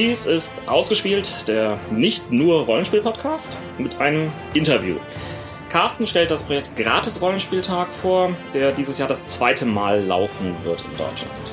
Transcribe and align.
Dies 0.00 0.24
ist 0.24 0.54
Ausgespielt, 0.66 1.46
der 1.46 1.78
nicht 1.90 2.32
nur 2.32 2.64
Rollenspiel-Podcast 2.64 3.54
mit 3.76 4.00
einem 4.00 4.32
Interview. 4.54 4.96
Carsten 5.68 6.06
stellt 6.06 6.30
das 6.30 6.46
Projekt 6.46 6.74
Gratis 6.74 7.20
Rollenspieltag 7.20 7.86
vor, 8.00 8.34
der 8.54 8.72
dieses 8.72 8.96
Jahr 8.96 9.08
das 9.08 9.26
zweite 9.26 9.66
Mal 9.66 10.02
laufen 10.02 10.56
wird 10.64 10.82
in 10.90 10.96
Deutschland. 10.96 11.52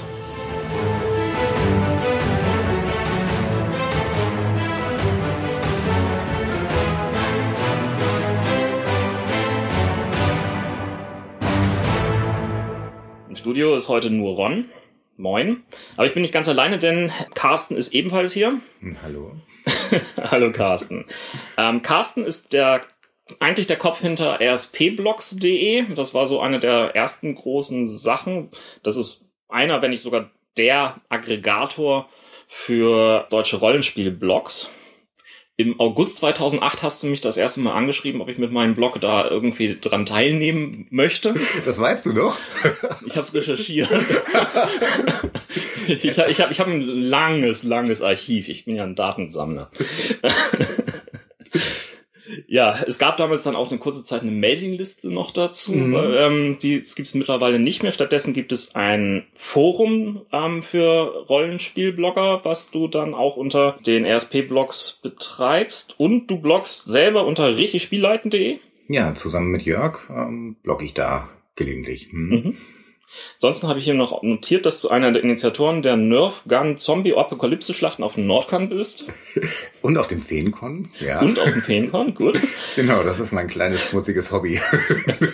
Im 13.28 13.36
Studio 13.36 13.76
ist 13.76 13.90
heute 13.90 14.10
nur 14.10 14.36
Ron. 14.38 14.70
Moin. 15.18 15.64
Aber 15.96 16.06
ich 16.06 16.14
bin 16.14 16.22
nicht 16.22 16.34
ganz 16.34 16.48
alleine, 16.48 16.78
denn 16.78 17.12
Carsten 17.34 17.76
ist 17.76 17.94
ebenfalls 17.94 18.34
hier. 18.34 18.62
Hallo. 19.02 19.34
Hallo 20.32 20.52
Carsten. 20.52 21.06
Ähm, 21.58 21.82
Carsten 21.82 22.24
ist 22.24 22.54
der 22.54 22.84
eigentlich 23.40 23.68
der 23.68 23.78
Kopf 23.78 24.02
hinter 24.02 24.40
rspblogs.de. 24.40 25.94
Das 25.96 26.14
war 26.14 26.28
so 26.28 26.40
eine 26.40 26.60
der 26.60 26.96
ersten 26.96 27.34
großen 27.34 27.88
Sachen. 27.88 28.52
Das 28.84 28.96
ist 28.96 29.28
einer, 29.50 29.82
wenn 29.82 29.90
nicht 29.90 30.04
sogar 30.04 30.30
der 30.56 31.02
Aggregator 31.10 32.08
für 32.48 33.28
deutsche 33.32 33.58
Rollenspielblogs. 33.58 34.72
Im 35.60 35.80
August 35.80 36.18
2008 36.18 36.84
hast 36.84 37.02
du 37.02 37.08
mich 37.08 37.22
das 37.22 37.36
erste 37.36 37.62
Mal 37.62 37.74
angeschrieben, 37.74 38.22
ob 38.22 38.30
ich 38.30 38.38
mit 38.38 38.52
meinem 38.52 38.76
Blog 38.76 39.02
da 39.02 39.28
irgendwie 39.28 39.76
dran 39.82 40.06
teilnehmen 40.06 40.86
möchte. 40.92 41.34
Das 41.66 41.80
weißt 41.80 42.06
du 42.06 42.14
doch. 42.14 42.38
Ich 43.08 43.14
habe 43.14 43.22
es 43.22 43.34
recherchiert. 43.34 43.90
ich 45.88 46.06
ich 46.06 46.20
habe 46.20 46.52
ich 46.52 46.60
hab 46.60 46.68
ein 46.68 46.82
langes, 46.82 47.64
langes 47.64 48.04
Archiv. 48.04 48.48
Ich 48.48 48.66
bin 48.66 48.76
ja 48.76 48.84
ein 48.84 48.96
Datensammler. 48.96 49.72
Ja, 52.50 52.82
es 52.88 52.98
gab 52.98 53.18
damals 53.18 53.44
dann 53.44 53.58
auch 53.58 53.70
eine 53.70 53.80
kurze 53.80 54.06
Zeit 54.06 54.22
eine 54.22 54.32
Mailingliste 54.32 55.12
noch 55.12 55.32
dazu. 55.32 55.74
Mhm. 55.74 55.96
Ähm, 55.96 56.58
die 56.62 56.80
gibt 56.80 57.08
es 57.08 57.14
mittlerweile 57.14 57.60
nicht 57.60 57.84
mehr. 57.84 57.92
Stattdessen 57.92 58.34
gibt 58.34 58.54
es 58.54 58.74
ein 58.74 59.26
Forum 59.36 60.22
ähm, 60.32 60.64
für 60.64 61.26
Rollenspielblogger, 61.28 62.46
was 62.46 62.72
du 62.72 62.88
dann 62.88 63.14
auch 63.14 63.36
unter 63.36 63.78
den 63.86 64.06
RSP-Blogs 64.06 65.02
betreibst. 65.04 66.00
Und 66.00 66.28
du 66.28 66.42
bloggst 66.42 66.86
selber 66.86 67.26
unter 67.26 67.58
richtigspielleiten.de. 67.58 68.60
Ja, 68.88 69.14
zusammen 69.14 69.52
mit 69.52 69.64
Jörg 69.64 70.10
ähm, 70.10 70.56
blogge 70.64 70.86
ich 70.86 70.94
da 70.94 71.28
gelegentlich. 71.58 72.14
Mhm. 72.14 72.30
Mhm. 72.30 72.58
Ansonsten 73.36 73.68
habe 73.68 73.80
ich 73.80 73.86
hier 73.86 73.94
noch 73.94 74.22
notiert, 74.22 74.66
dass 74.66 74.82
du 74.82 74.90
einer 74.90 75.12
der 75.12 75.24
Initiatoren 75.24 75.82
der 75.82 75.96
Nerf 75.96 76.44
Gun 76.48 76.78
Zombie 76.78 77.16
Apokalypse 77.16 77.74
Schlachten 77.74 78.04
auf 78.04 78.16
dem 78.16 78.28
Nordkant 78.28 78.70
bist. 78.70 79.06
Und 79.82 79.98
auf 79.98 80.08
dem 80.08 80.22
Feencon, 80.22 80.90
ja. 81.00 81.22
Und 81.22 81.40
auf 81.40 81.52
dem 81.52 81.62
Feencon, 81.62 82.14
gut. 82.14 82.40
genau, 82.76 83.04
das 83.04 83.20
ist 83.20 83.32
mein 83.32 83.48
kleines 83.48 83.82
schmutziges 83.82 84.32
Hobby. 84.32 84.60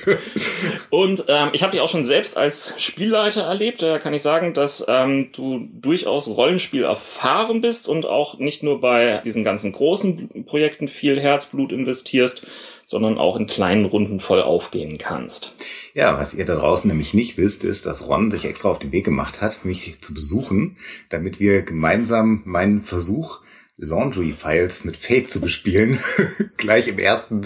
und 0.92 1.26
ähm, 1.28 1.50
ich 1.54 1.64
habe 1.64 1.72
dich 1.72 1.82
auch 1.82 1.90
schon 1.90 2.04
selbst 2.04 2.38
als 2.38 2.74
Spielleiter 2.78 3.44
erlebt. 3.44 3.82
Da 3.82 3.98
kann 3.98 4.14
ich 4.14 4.22
sagen, 4.22 4.54
dass 4.54 4.86
ähm, 4.88 5.30
du 5.32 5.68
durchaus 5.74 6.28
Rollenspiel 6.28 6.84
erfahren 6.84 7.62
bist 7.62 7.88
und 7.88 8.06
auch 8.06 8.38
nicht 8.38 8.62
nur 8.62 8.80
bei 8.80 9.22
diesen 9.26 9.44
ganzen 9.44 9.72
großen 9.72 10.46
Projekten 10.46 10.88
viel 10.88 11.20
Herzblut 11.20 11.72
investierst, 11.72 12.46
sondern 12.86 13.18
auch 13.18 13.38
in 13.38 13.48
kleinen 13.48 13.86
Runden 13.86 14.20
voll 14.20 14.42
aufgehen 14.42 14.98
kannst. 14.98 15.56
Ja, 15.94 16.18
was 16.18 16.34
ihr 16.34 16.46
da 16.46 16.56
draußen 16.56 16.88
nämlich 16.88 17.14
nicht 17.14 17.38
wisst, 17.38 17.64
ist, 17.64 17.86
dass 17.86 18.08
Ron 18.08 18.31
sich 18.31 18.46
extra 18.46 18.70
auf 18.70 18.80
den 18.80 18.92
Weg 18.92 19.06
gemacht 19.06 19.42
hat, 19.42 19.64
mich 19.64 20.02
zu 20.02 20.14
besuchen, 20.14 20.78
damit 21.09 21.40
wir 21.40 21.62
gemeinsam 21.62 22.42
meinen 22.46 22.81
Versuch, 22.81 23.42
Laundry-Files 23.78 24.86
mit 24.86 24.98
Fake 24.98 25.30
zu 25.30 25.40
bespielen, 25.40 26.00
gleich 26.58 26.88
im 26.88 26.98
ersten 26.98 27.46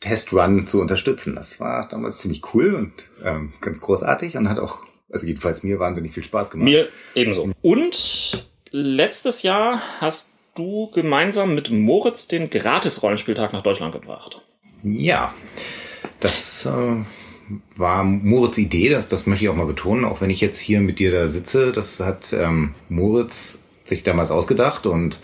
Testrun 0.00 0.66
zu 0.66 0.80
unterstützen. 0.80 1.34
Das 1.34 1.60
war 1.60 1.88
damals 1.88 2.18
ziemlich 2.18 2.42
cool 2.52 2.74
und 2.74 2.92
ähm, 3.24 3.54
ganz 3.60 3.80
großartig 3.80 4.36
und 4.36 4.50
hat 4.50 4.58
auch, 4.58 4.78
also 5.10 5.26
jedenfalls 5.26 5.62
mir 5.62 5.78
wahnsinnig 5.78 6.12
viel 6.12 6.24
Spaß 6.24 6.50
gemacht. 6.50 6.66
Mir 6.66 6.88
ebenso. 7.14 7.50
Und 7.62 8.46
letztes 8.70 9.42
Jahr 9.42 9.82
hast 10.00 10.34
du 10.54 10.90
gemeinsam 10.90 11.54
mit 11.54 11.70
Moritz 11.70 12.28
den 12.28 12.50
Gratis-Rollenspieltag 12.50 13.52
nach 13.54 13.62
Deutschland 13.62 13.92
gebracht. 13.94 14.42
Ja, 14.82 15.34
das 16.20 16.66
äh, 16.66 17.04
war 17.76 18.04
Moritz 18.04 18.58
Idee, 18.58 18.88
das, 18.88 19.08
das 19.08 19.26
möchte 19.26 19.44
ich 19.44 19.50
auch 19.50 19.56
mal 19.56 19.66
betonen, 19.66 20.04
auch 20.04 20.20
wenn 20.20 20.30
ich 20.30 20.40
jetzt 20.40 20.58
hier 20.58 20.80
mit 20.80 20.98
dir 20.98 21.10
da 21.10 21.26
sitze, 21.26 21.72
das 21.72 22.00
hat 22.00 22.32
ähm, 22.32 22.74
Moritz 22.88 23.60
sich 23.84 24.02
damals 24.02 24.30
ausgedacht 24.30 24.86
und 24.86 25.18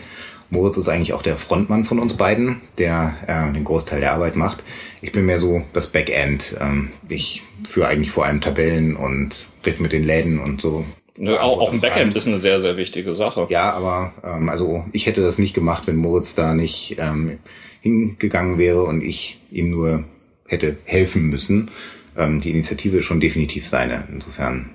Moritz 0.51 0.77
ist 0.77 0.89
eigentlich 0.89 1.13
auch 1.13 1.23
der 1.23 1.37
Frontmann 1.37 1.85
von 1.85 1.99
uns 1.99 2.15
beiden, 2.15 2.61
der 2.79 3.15
äh, 3.27 3.53
den 3.53 3.65
Großteil 3.65 4.01
der 4.01 4.13
Arbeit 4.13 4.37
macht. 4.37 4.63
Ich 5.03 5.13
bin 5.13 5.27
mehr 5.27 5.41
so 5.41 5.63
das 5.73 5.89
Backend. 5.89 6.57
Ähm, 6.61 6.91
ich 7.09 7.43
führe 7.65 7.89
eigentlich 7.89 8.11
vor 8.11 8.25
allem 8.25 8.41
Tabellen 8.41 8.97
und 8.97 9.47
rede 9.67 9.83
mit 9.83 9.93
den 9.93 10.05
Läden 10.05 10.39
und 10.39 10.61
so. 10.61 10.85
Ja, 11.19 11.41
auch, 11.41 11.61
auch 11.61 11.73
ein 11.73 11.81
Backend 11.81 12.15
ist 12.15 12.27
eine 12.27 12.39
sehr, 12.39 12.61
sehr 12.61 12.77
wichtige 12.77 13.15
Sache. 13.15 13.47
Ja, 13.49 13.73
aber 13.73 14.13
ähm, 14.25 14.49
also 14.49 14.85
ich 14.93 15.07
hätte 15.07 15.23
das 15.23 15.39
nicht 15.39 15.55
gemacht, 15.55 15.87
wenn 15.87 15.97
Moritz 15.97 16.35
da 16.35 16.55
nicht 16.55 16.97
ähm, 16.99 17.39
hingegangen 17.81 18.59
wäre 18.59 18.83
und 18.83 19.03
ich 19.03 19.39
ihm 19.51 19.71
nur 19.71 20.05
hätte 20.47 20.77
helfen 20.85 21.29
müssen. 21.29 21.71
Ähm, 22.17 22.41
die 22.41 22.51
Initiative 22.51 23.03
schon 23.03 23.21
definitiv 23.21 23.67
seine. 23.67 24.07
Insofern, 24.11 24.71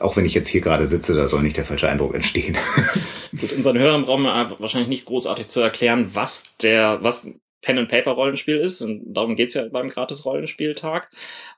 auch 0.00 0.16
wenn 0.16 0.24
ich 0.24 0.34
jetzt 0.34 0.48
hier 0.48 0.60
gerade 0.60 0.86
sitze, 0.86 1.14
da 1.14 1.28
soll 1.28 1.42
nicht 1.42 1.56
der 1.56 1.64
falsche 1.64 1.88
Eindruck 1.88 2.14
entstehen. 2.14 2.56
Gut, 3.38 3.52
unseren 3.52 3.78
Hörern 3.78 4.04
brauchen 4.04 4.22
wir 4.22 4.56
wahrscheinlich 4.58 4.88
nicht 4.88 5.06
großartig 5.06 5.48
zu 5.48 5.60
erklären, 5.60 6.10
was 6.14 6.56
der, 6.58 7.02
was 7.02 7.28
Pen 7.60 7.78
and 7.78 7.88
Paper 7.88 8.12
Rollenspiel 8.12 8.58
ist. 8.58 8.80
Und 8.80 9.12
darum 9.12 9.36
geht's 9.36 9.54
ja 9.54 9.68
beim 9.68 9.90
Gratis 9.90 10.24
Rollenspieltag. 10.24 11.10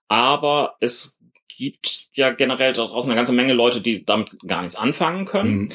Aber 0.08 0.76
es 0.80 1.19
gibt 1.60 2.08
ja 2.14 2.30
generell 2.30 2.72
draußen 2.72 3.10
eine 3.10 3.18
ganze 3.18 3.34
Menge 3.34 3.52
Leute, 3.52 3.82
die 3.82 4.02
damit 4.02 4.30
gar 4.46 4.62
nichts 4.62 4.76
anfangen 4.76 5.26
können. 5.26 5.50
Mhm. 5.50 5.72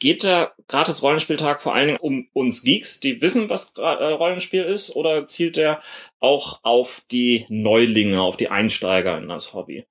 Geht 0.00 0.24
der 0.24 0.52
gratis 0.66 1.00
Rollenspieltag 1.00 1.62
vor 1.62 1.76
allen 1.76 1.86
Dingen 1.86 2.00
um 2.00 2.26
uns 2.32 2.64
Geeks, 2.64 2.98
die 2.98 3.22
wissen, 3.22 3.48
was 3.48 3.74
äh, 3.76 3.82
Rollenspiel 3.82 4.64
ist, 4.64 4.96
oder 4.96 5.28
zielt 5.28 5.56
der 5.56 5.80
auch 6.18 6.58
auf 6.64 7.04
die 7.12 7.46
Neulinge, 7.48 8.20
auf 8.20 8.36
die 8.36 8.48
Einsteiger 8.48 9.16
in 9.16 9.28
das 9.28 9.54
Hobby? 9.54 9.86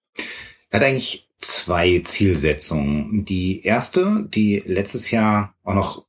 Er 0.69 0.81
hat 0.81 0.85
eigentlich 0.85 1.29
zwei 1.39 1.99
Zielsetzungen. 1.99 3.23
Die 3.23 3.63
erste, 3.63 4.27
die 4.27 4.61
letztes 4.65 5.11
Jahr 5.11 5.55
auch 5.63 5.75
noch 5.75 6.05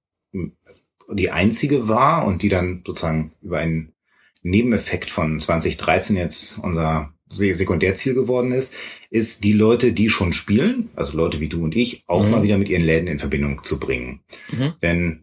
die 1.12 1.31
einzige 1.31 1.87
war 1.87 2.26
und 2.26 2.43
die 2.43 2.49
dann 2.49 2.82
sozusagen 2.84 3.32
über 3.41 3.59
einen 3.59 3.94
Nebeneffekt 4.43 5.10
von 5.10 5.38
2013 5.38 6.16
jetzt 6.16 6.59
unser 6.59 7.15
Sekundärziel 7.28 8.15
geworden 8.15 8.53
ist, 8.53 8.75
ist 9.11 9.44
die 9.44 9.53
Leute, 9.53 9.93
die 9.93 10.09
schon 10.09 10.33
spielen, 10.33 10.91
also 10.97 11.16
Leute 11.16 11.41
wie 11.41 11.49
du 11.49 11.62
und 11.62 11.77
ich, 11.77 12.03
auch 12.06 12.25
mhm. 12.25 12.31
mal 12.31 12.43
wieder 12.43 12.59
mit 12.59 12.69
ihren 12.69 12.83
Läden 12.83 13.06
in 13.06 13.19
Verbindung 13.19 13.65
zu 13.65 13.78
bringen. 13.78 14.21
Mhm. 14.50 14.72
Denn 14.83 15.21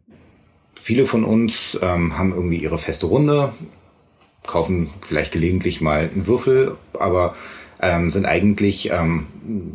viele 0.76 1.06
von 1.06 1.24
uns 1.24 1.78
ähm, 1.82 2.18
haben 2.18 2.34
irgendwie 2.34 2.58
ihre 2.58 2.78
feste 2.78 3.08
Runde, 3.08 3.54
kaufen 4.46 4.90
vielleicht 5.02 5.32
gelegentlich 5.32 5.82
mal 5.82 6.10
einen 6.14 6.28
Würfel, 6.28 6.76
aber 6.94 7.36
ähm, 7.82 8.10
sind 8.10 8.26
eigentlich 8.26 8.92
ähm, 8.92 9.26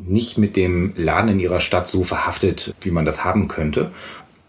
nicht 0.06 0.38
mit 0.38 0.56
dem 0.56 0.92
Laden 0.96 1.32
in 1.32 1.40
ihrer 1.40 1.60
Stadt 1.60 1.88
so 1.88 2.04
verhaftet, 2.04 2.74
wie 2.80 2.90
man 2.90 3.04
das 3.04 3.24
haben 3.24 3.48
könnte. 3.48 3.90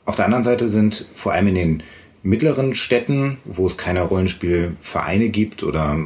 Auf 0.05 0.15
der 0.15 0.25
anderen 0.25 0.43
Seite 0.43 0.69
sind 0.69 1.05
vor 1.13 1.33
allem 1.33 1.47
in 1.47 1.55
den 1.55 1.83
mittleren 2.23 2.73
Städten, 2.73 3.37
wo 3.45 3.65
es 3.67 3.77
keine 3.77 4.01
Rollenspielvereine 4.01 5.29
gibt 5.29 5.63
oder 5.63 5.97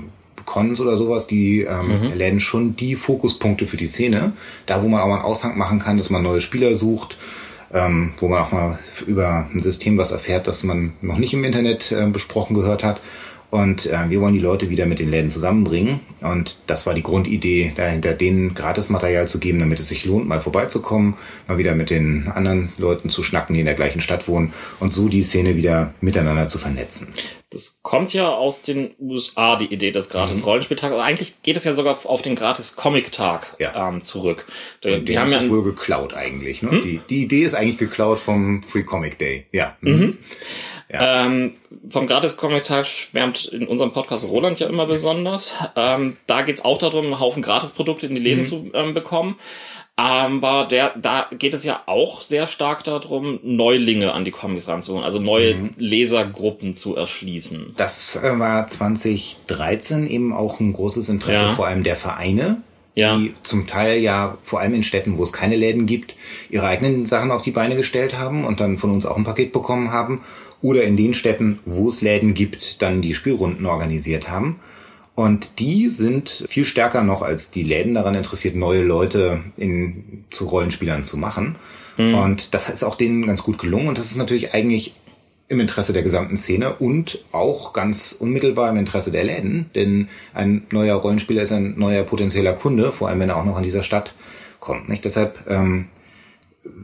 Cons 0.45 0.79
oder 0.79 0.97
sowas, 0.97 1.27
die 1.27 1.61
ähm, 1.61 2.01
mhm. 2.01 2.13
Läden 2.13 2.39
schon 2.39 2.75
die 2.75 2.95
Fokuspunkte 2.95 3.67
für 3.67 3.77
die 3.77 3.87
Szene. 3.87 4.33
Da, 4.65 4.83
wo 4.83 4.87
man 4.87 5.01
auch 5.01 5.07
mal 5.07 5.15
einen 5.15 5.25
Aushang 5.25 5.57
machen 5.57 5.79
kann, 5.79 5.97
dass 5.97 6.09
man 6.09 6.23
neue 6.23 6.41
Spieler 6.41 6.75
sucht, 6.75 7.17
ähm, 7.73 8.13
wo 8.17 8.27
man 8.27 8.41
auch 8.41 8.51
mal 8.51 8.79
über 9.07 9.47
ein 9.53 9.59
System 9.59 9.97
was 9.97 10.11
erfährt, 10.11 10.47
das 10.47 10.63
man 10.63 10.93
noch 11.01 11.17
nicht 11.17 11.33
im 11.33 11.43
Internet 11.43 11.91
äh, 11.91 12.05
besprochen 12.07 12.55
gehört 12.55 12.83
hat. 12.83 13.01
Und 13.55 13.85
äh, 13.85 14.09
wir 14.09 14.19
wollen 14.19 14.33
die 14.33 14.39
Leute 14.39 14.69
wieder 14.69 14.85
mit 14.85 14.99
den 14.99 15.09
Läden 15.09 15.31
zusammenbringen. 15.31 16.01
Und 16.21 16.57
das 16.67 16.85
war 16.85 16.93
die 16.93 17.03
Grundidee, 17.03 17.71
dahinter 17.75 18.13
denen 18.13 18.53
Gratismaterial 18.53 19.27
zu 19.27 19.39
geben, 19.39 19.59
damit 19.59 19.79
es 19.79 19.87
sich 19.87 20.03
lohnt, 20.03 20.27
mal 20.27 20.41
vorbeizukommen, 20.41 21.15
mal 21.47 21.57
wieder 21.57 21.73
mit 21.73 21.89
den 21.89 22.27
anderen 22.27 22.73
Leuten 22.77 23.09
zu 23.09 23.23
schnacken, 23.23 23.53
die 23.53 23.61
in 23.61 23.65
der 23.65 23.75
gleichen 23.75 24.01
Stadt 24.01 24.27
wohnen 24.27 24.53
und 24.79 24.93
so 24.93 25.07
die 25.07 25.23
Szene 25.23 25.55
wieder 25.55 25.93
miteinander 26.01 26.49
zu 26.49 26.57
vernetzen. 26.57 27.07
Das 27.51 27.79
kommt 27.83 28.11
ja 28.13 28.27
aus 28.27 28.63
den 28.63 28.95
USA, 28.99 29.55
die 29.55 29.71
Idee 29.73 29.91
des 29.91 30.09
Gratis-Rollenspieltags. 30.09 30.93
Mhm. 30.93 30.99
Eigentlich 30.99 31.41
geht 31.41 31.55
es 31.55 31.63
ja 31.63 31.71
sogar 31.71 31.99
auf 32.03 32.21
den 32.21 32.35
Gratis-Comic-Tag 32.35 33.55
ja. 33.59 33.87
ähm, 33.87 34.01
zurück. 34.01 34.45
Die, 34.83 34.99
die, 34.99 35.05
die 35.05 35.19
haben 35.19 35.31
ja 35.31 35.47
wohl 35.49 35.63
geklaut 35.63 36.13
eigentlich. 36.13 36.61
Ne? 36.63 36.71
Hm? 36.71 36.81
Die, 36.81 36.99
die 37.09 37.23
Idee 37.23 37.43
ist 37.43 37.53
eigentlich 37.53 37.77
geklaut 37.77 38.19
vom 38.19 38.61
Free 38.61 38.83
Comic 38.83 39.19
Day. 39.19 39.45
Ja. 39.53 39.77
Mhm. 39.79 40.17
Ja. 40.95 41.25
Ähm, 41.25 41.53
vom 41.89 42.07
Gratis-Comic-Tag 42.07 42.85
schwärmt 42.85 43.45
in 43.45 43.67
unserem 43.67 43.91
Podcast 43.91 44.27
Roland 44.27 44.59
ja 44.59 44.67
immer 44.67 44.85
besonders. 44.85 45.55
Ähm, 45.75 46.17
da 46.27 46.41
geht's 46.41 46.63
auch 46.63 46.77
darum, 46.77 47.05
einen 47.05 47.19
Haufen 47.19 47.41
Gratisprodukte 47.41 48.07
in 48.07 48.15
die 48.15 48.21
Läden 48.21 48.41
mhm. 48.41 48.45
zu 48.45 48.71
ähm, 48.73 48.93
bekommen. 48.93 49.37
Aber 49.97 50.67
der, 50.69 50.93
da 50.97 51.27
geht 51.37 51.53
es 51.53 51.63
ja 51.63 51.81
auch 51.85 52.19
sehr 52.19 52.47
stark 52.47 52.83
darum, 52.83 53.39
Neulinge 53.43 54.13
an 54.13 54.25
die 54.25 54.31
Comics 54.31 54.67
ranzuholen, 54.67 55.05
also 55.05 55.19
neue 55.19 55.55
mhm. 55.55 55.69
Lesergruppen 55.77 56.73
zu 56.73 56.97
erschließen. 56.97 57.73
Das 57.77 58.17
äh, 58.17 58.37
war 58.37 58.67
2013 58.67 60.07
eben 60.07 60.33
auch 60.33 60.59
ein 60.59 60.73
großes 60.73 61.07
Interesse 61.07 61.43
ja. 61.43 61.53
vor 61.53 61.67
allem 61.67 61.83
der 61.83 61.95
Vereine, 61.95 62.61
ja. 62.95 63.15
die 63.15 63.35
zum 63.43 63.67
Teil 63.67 64.01
ja 64.01 64.37
vor 64.43 64.59
allem 64.59 64.73
in 64.73 64.83
Städten, 64.83 65.17
wo 65.17 65.23
es 65.23 65.31
keine 65.31 65.55
Läden 65.55 65.85
gibt, 65.85 66.15
ihre 66.49 66.67
eigenen 66.67 67.05
Sachen 67.05 67.31
auf 67.31 67.41
die 67.41 67.51
Beine 67.51 67.77
gestellt 67.77 68.19
haben 68.19 68.43
und 68.43 68.59
dann 68.59 68.77
von 68.77 68.91
uns 68.91 69.05
auch 69.05 69.15
ein 69.15 69.23
Paket 69.23 69.53
bekommen 69.53 69.91
haben. 69.91 70.23
Oder 70.61 70.83
in 70.83 70.97
den 70.97 71.13
Städten, 71.13 71.59
wo 71.65 71.87
es 71.89 72.01
Läden 72.01 72.33
gibt, 72.33 72.81
dann 72.81 73.01
die 73.01 73.13
Spielrunden 73.13 73.65
organisiert 73.65 74.29
haben. 74.29 74.59
Und 75.15 75.59
die 75.59 75.89
sind 75.89 76.45
viel 76.47 76.65
stärker 76.65 77.03
noch 77.03 77.21
als 77.21 77.49
die 77.49 77.63
Läden 77.63 77.93
daran 77.93 78.15
interessiert, 78.15 78.55
neue 78.55 78.83
Leute 78.83 79.39
in, 79.55 80.25
zu 80.29 80.45
Rollenspielern 80.45 81.05
zu 81.05 81.17
machen. 81.17 81.55
Mhm. 81.97 82.15
Und 82.15 82.53
das 82.53 82.69
ist 82.69 82.83
auch 82.83 82.95
denen 82.95 83.25
ganz 83.25 83.41
gut 83.43 83.57
gelungen. 83.57 83.87
Und 83.87 83.97
das 83.97 84.07
ist 84.07 84.17
natürlich 84.17 84.53
eigentlich 84.53 84.93
im 85.47 85.59
Interesse 85.59 85.93
der 85.93 86.03
gesamten 86.03 86.37
Szene 86.37 86.73
und 86.73 87.23
auch 87.31 87.71
ganz 87.71 88.11
unmittelbar 88.11 88.69
im 88.69 88.77
Interesse 88.77 89.11
der 89.11 89.23
Läden. 89.23 89.69
Denn 89.75 90.09
ein 90.33 90.65
neuer 90.71 90.95
Rollenspieler 90.95 91.43
ist 91.43 91.51
ein 91.51 91.75
neuer 91.77 92.03
potenzieller 92.03 92.53
Kunde, 92.53 92.91
vor 92.91 93.07
allem 93.07 93.19
wenn 93.19 93.29
er 93.29 93.37
auch 93.37 93.45
noch 93.45 93.57
in 93.57 93.63
dieser 93.63 93.83
Stadt 93.83 94.15
kommt. 94.59 94.89
Nicht? 94.89 95.05
Deshalb 95.05 95.39
ähm, 95.47 95.85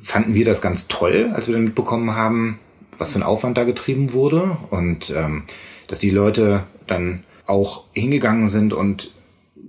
fanden 0.01 0.35
wir 0.35 0.45
das 0.45 0.61
ganz 0.61 0.87
toll, 0.87 1.31
als 1.33 1.47
wir 1.47 1.55
dann 1.55 1.63
mitbekommen 1.63 2.15
haben, 2.15 2.59
was 3.01 3.11
für 3.11 3.19
ein 3.19 3.23
Aufwand 3.23 3.57
da 3.57 3.63
getrieben 3.63 4.13
wurde 4.13 4.57
und 4.69 5.13
ähm, 5.15 5.43
dass 5.87 5.99
die 5.99 6.11
Leute 6.11 6.63
dann 6.87 7.23
auch 7.45 7.85
hingegangen 7.93 8.47
sind 8.47 8.73
und 8.73 9.11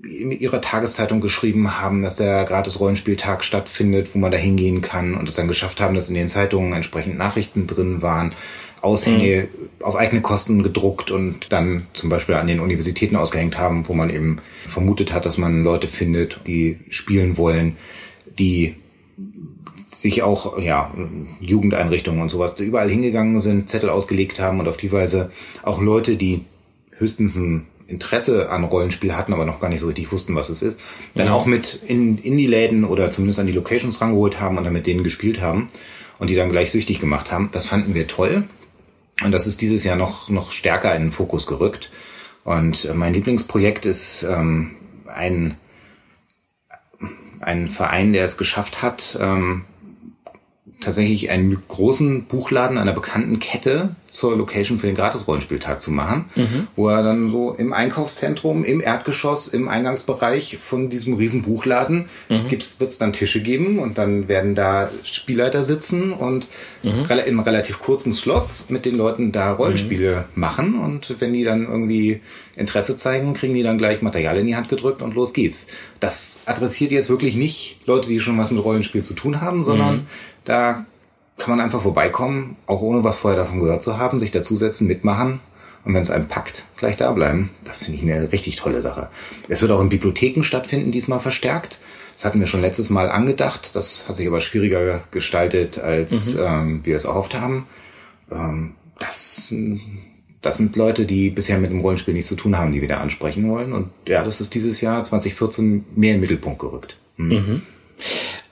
in 0.04 0.30
ihrer 0.30 0.60
Tageszeitung 0.60 1.20
geschrieben 1.20 1.80
haben, 1.80 2.02
dass 2.02 2.14
der 2.14 2.44
gratis 2.44 2.78
Rollenspieltag 2.78 3.44
stattfindet, 3.44 4.14
wo 4.14 4.18
man 4.18 4.32
da 4.32 4.38
hingehen 4.38 4.82
kann 4.82 5.14
und 5.14 5.28
es 5.28 5.36
dann 5.36 5.48
geschafft 5.48 5.80
haben, 5.80 5.94
dass 5.94 6.08
in 6.08 6.14
den 6.14 6.28
Zeitungen 6.28 6.72
entsprechend 6.72 7.16
Nachrichten 7.16 7.66
drin 7.66 8.02
waren, 8.02 8.34
Aushänge 8.82 9.48
mhm. 9.48 9.84
auf 9.84 9.94
eigene 9.94 10.22
Kosten 10.22 10.62
gedruckt 10.62 11.10
und 11.10 11.52
dann 11.52 11.86
zum 11.92 12.10
Beispiel 12.10 12.34
an 12.34 12.48
den 12.48 12.60
Universitäten 12.60 13.16
ausgehängt 13.16 13.58
haben, 13.58 13.88
wo 13.88 13.94
man 13.94 14.10
eben 14.10 14.40
vermutet 14.66 15.12
hat, 15.12 15.24
dass 15.24 15.38
man 15.38 15.62
Leute 15.62 15.86
findet, 15.86 16.40
die 16.46 16.80
spielen 16.90 17.36
wollen, 17.36 17.76
die 18.38 18.74
sich 20.02 20.22
auch, 20.24 20.58
ja, 20.58 20.90
Jugendeinrichtungen 21.40 22.20
und 22.20 22.28
sowas 22.28 22.58
überall 22.58 22.90
hingegangen 22.90 23.38
sind, 23.38 23.70
Zettel 23.70 23.88
ausgelegt 23.88 24.40
haben 24.40 24.58
und 24.58 24.66
auf 24.66 24.76
die 24.76 24.90
Weise 24.90 25.30
auch 25.62 25.80
Leute, 25.80 26.16
die 26.16 26.44
höchstens 26.98 27.36
ein 27.36 27.66
Interesse 27.86 28.50
an 28.50 28.64
Rollenspiel 28.64 29.14
hatten, 29.14 29.32
aber 29.32 29.44
noch 29.44 29.60
gar 29.60 29.68
nicht 29.68 29.78
so 29.78 29.86
richtig 29.86 30.10
wussten, 30.10 30.34
was 30.34 30.48
es 30.48 30.60
ist, 30.60 30.80
dann 31.14 31.28
ja. 31.28 31.32
auch 31.32 31.46
mit 31.46 31.78
in, 31.86 32.18
in 32.18 32.36
die 32.36 32.48
Läden 32.48 32.82
oder 32.84 33.12
zumindest 33.12 33.38
an 33.38 33.46
die 33.46 33.52
Locations 33.52 34.00
rangeholt 34.00 34.40
haben 34.40 34.58
und 34.58 34.64
dann 34.64 34.72
mit 34.72 34.88
denen 34.88 35.04
gespielt 35.04 35.40
haben 35.40 35.70
und 36.18 36.30
die 36.30 36.34
dann 36.34 36.50
gleich 36.50 36.72
süchtig 36.72 36.98
gemacht 36.98 37.30
haben. 37.30 37.50
Das 37.52 37.66
fanden 37.66 37.94
wir 37.94 38.08
toll. 38.08 38.44
Und 39.22 39.30
das 39.30 39.46
ist 39.46 39.60
dieses 39.60 39.84
Jahr 39.84 39.96
noch, 39.96 40.28
noch 40.28 40.50
stärker 40.50 40.96
in 40.96 41.02
den 41.02 41.12
Fokus 41.12 41.46
gerückt. 41.46 41.90
Und 42.42 42.86
äh, 42.86 42.94
mein 42.94 43.14
Lieblingsprojekt 43.14 43.86
ist 43.86 44.24
ähm, 44.24 44.74
ein, 45.06 45.56
ein 47.40 47.68
Verein, 47.68 48.12
der 48.12 48.24
es 48.24 48.36
geschafft 48.36 48.82
hat, 48.82 49.16
ähm, 49.20 49.64
tatsächlich 50.82 51.30
einen 51.30 51.62
großen 51.68 52.24
Buchladen 52.24 52.78
einer 52.78 52.92
bekannten 52.92 53.38
Kette 53.38 53.94
zur 54.12 54.36
Location 54.36 54.78
für 54.78 54.86
den 54.86 54.94
Gratis-Rollenspieltag 54.94 55.80
zu 55.80 55.90
machen, 55.90 56.26
mhm. 56.36 56.68
wo 56.76 56.88
er 56.88 57.02
dann 57.02 57.30
so 57.30 57.52
im 57.52 57.72
Einkaufszentrum, 57.72 58.62
im 58.62 58.80
Erdgeschoss, 58.80 59.48
im 59.48 59.68
Eingangsbereich 59.68 60.58
von 60.58 60.90
diesem 60.90 61.14
riesen 61.14 61.42
Buchladen 61.42 62.10
mhm. 62.28 62.50
wird 62.50 62.62
es 62.62 62.98
dann 62.98 63.12
Tische 63.12 63.40
geben 63.40 63.78
und 63.78 63.98
dann 63.98 64.28
werden 64.28 64.54
da 64.54 64.90
Spielleiter 65.02 65.64
sitzen 65.64 66.12
und 66.12 66.46
mhm. 66.82 67.06
in 67.26 67.40
relativ 67.40 67.80
kurzen 67.80 68.12
Slots 68.12 68.66
mit 68.68 68.84
den 68.84 68.96
Leuten 68.96 69.32
da 69.32 69.52
Rollenspiele 69.52 70.26
mhm. 70.34 70.40
machen 70.40 70.78
und 70.78 71.16
wenn 71.18 71.32
die 71.32 71.44
dann 71.44 71.66
irgendwie 71.66 72.20
Interesse 72.54 72.98
zeigen, 72.98 73.32
kriegen 73.32 73.54
die 73.54 73.62
dann 73.62 73.78
gleich 73.78 74.02
Material 74.02 74.36
in 74.36 74.46
die 74.46 74.56
Hand 74.56 74.68
gedrückt 74.68 75.00
und 75.00 75.14
los 75.14 75.32
geht's. 75.32 75.66
Das 76.00 76.40
adressiert 76.44 76.90
jetzt 76.90 77.08
wirklich 77.08 77.34
nicht 77.34 77.78
Leute, 77.86 78.10
die 78.10 78.20
schon 78.20 78.36
was 78.36 78.50
mit 78.50 78.62
Rollenspiel 78.62 79.02
zu 79.02 79.14
tun 79.14 79.40
haben, 79.40 79.62
sondern 79.62 79.94
mhm. 79.94 80.06
Da 80.44 80.86
kann 81.42 81.56
man 81.56 81.64
einfach 81.64 81.82
vorbeikommen, 81.82 82.56
auch 82.66 82.82
ohne 82.82 83.02
was 83.02 83.16
vorher 83.16 83.40
davon 83.40 83.58
gehört 83.58 83.82
zu 83.82 83.98
haben, 83.98 84.20
sich 84.20 84.30
dazusetzen, 84.30 84.86
mitmachen 84.86 85.40
und 85.84 85.92
wenn 85.92 86.02
es 86.02 86.10
einem 86.10 86.28
packt, 86.28 86.66
gleich 86.76 86.96
da 86.96 87.10
bleiben. 87.10 87.50
Das 87.64 87.82
finde 87.82 87.98
ich 87.98 88.08
eine 88.08 88.30
richtig 88.30 88.54
tolle 88.54 88.80
Sache. 88.80 89.08
Es 89.48 89.60
wird 89.60 89.72
auch 89.72 89.80
in 89.80 89.88
Bibliotheken 89.88 90.44
stattfinden, 90.44 90.92
diesmal 90.92 91.18
verstärkt. 91.18 91.80
Das 92.14 92.24
hatten 92.24 92.38
wir 92.38 92.46
schon 92.46 92.60
letztes 92.60 92.90
Mal 92.90 93.10
angedacht. 93.10 93.74
Das 93.74 94.08
hat 94.08 94.14
sich 94.14 94.28
aber 94.28 94.40
schwieriger 94.40 95.02
gestaltet, 95.10 95.78
als 95.78 96.34
mhm. 96.34 96.40
ähm, 96.46 96.80
wir 96.84 96.94
es 96.94 97.06
erhofft 97.06 97.34
haben. 97.34 97.66
Ähm, 98.30 98.76
das, 99.00 99.52
das 100.42 100.56
sind 100.58 100.76
Leute, 100.76 101.06
die 101.06 101.30
bisher 101.30 101.58
mit 101.58 101.72
dem 101.72 101.80
Rollenspiel 101.80 102.14
nichts 102.14 102.28
zu 102.28 102.36
tun 102.36 102.56
haben, 102.56 102.70
die 102.70 102.80
wir 102.80 102.88
da 102.88 102.98
ansprechen 102.98 103.50
wollen. 103.50 103.72
Und 103.72 103.90
ja, 104.06 104.22
das 104.22 104.40
ist 104.40 104.54
dieses 104.54 104.80
Jahr 104.80 105.02
2014 105.02 105.86
mehr 105.96 106.10
in 106.10 106.16
den 106.18 106.20
Mittelpunkt 106.20 106.60
gerückt. 106.60 106.96
Mhm. 107.16 107.32
Mhm. 107.32 107.62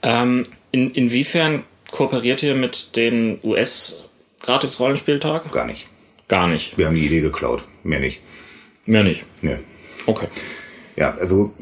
Ähm, 0.01 0.43
in, 0.71 0.91
inwiefern 0.91 1.63
Kooperiert 1.91 2.41
ihr 2.41 2.55
mit 2.55 2.95
den 2.95 3.39
US 3.43 4.03
gratis 4.41 4.79
Rollenspieltag? 4.79 5.51
Gar 5.51 5.65
nicht. 5.65 5.87
Gar 6.27 6.47
nicht. 6.47 6.77
Wir 6.77 6.87
haben 6.87 6.95
die 6.95 7.05
Idee 7.05 7.19
geklaut. 7.19 7.65
Mehr 7.83 7.99
nicht. 7.99 8.21
Mehr 8.85 9.03
nicht. 9.03 9.23
Nee. 9.41 9.57
Okay. 10.05 10.27
Ja, 10.95 11.13
also 11.19 11.53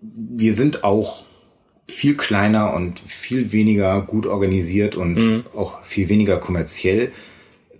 wir 0.00 0.54
sind 0.54 0.84
auch 0.84 1.24
viel 1.90 2.16
kleiner 2.16 2.74
und 2.74 3.00
viel 3.00 3.52
weniger 3.52 4.02
gut 4.02 4.26
organisiert 4.26 4.94
und 4.94 5.14
mhm. 5.14 5.44
auch 5.56 5.82
viel 5.84 6.10
weniger 6.10 6.36
kommerziell. 6.36 7.10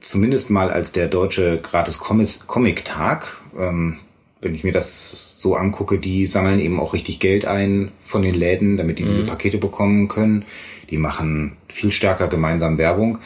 Zumindest 0.00 0.48
mal 0.48 0.70
als 0.70 0.92
der 0.92 1.08
deutsche 1.08 1.58
gratis 1.62 1.98
Comic-Tag. 1.98 3.36
Ähm, 3.58 3.98
wenn 4.40 4.54
ich 4.54 4.64
mir 4.64 4.72
das 4.72 5.40
so 5.40 5.56
angucke, 5.56 5.98
die 5.98 6.26
sammeln 6.26 6.60
eben 6.60 6.80
auch 6.80 6.94
richtig 6.94 7.20
Geld 7.20 7.44
ein 7.44 7.90
von 7.98 8.22
den 8.22 8.34
Läden, 8.34 8.76
damit 8.76 8.98
die 8.98 9.02
mhm. 9.02 9.08
diese 9.08 9.24
Pakete 9.24 9.58
bekommen 9.58 10.08
können 10.08 10.46
die 10.90 10.98
machen 10.98 11.56
viel 11.68 11.90
stärker 11.90 12.28
gemeinsam 12.28 12.78
Werbung. 12.78 13.18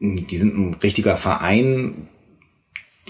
Die 0.00 0.36
sind 0.36 0.56
ein 0.56 0.74
richtiger 0.74 1.16
Verein, 1.16 2.08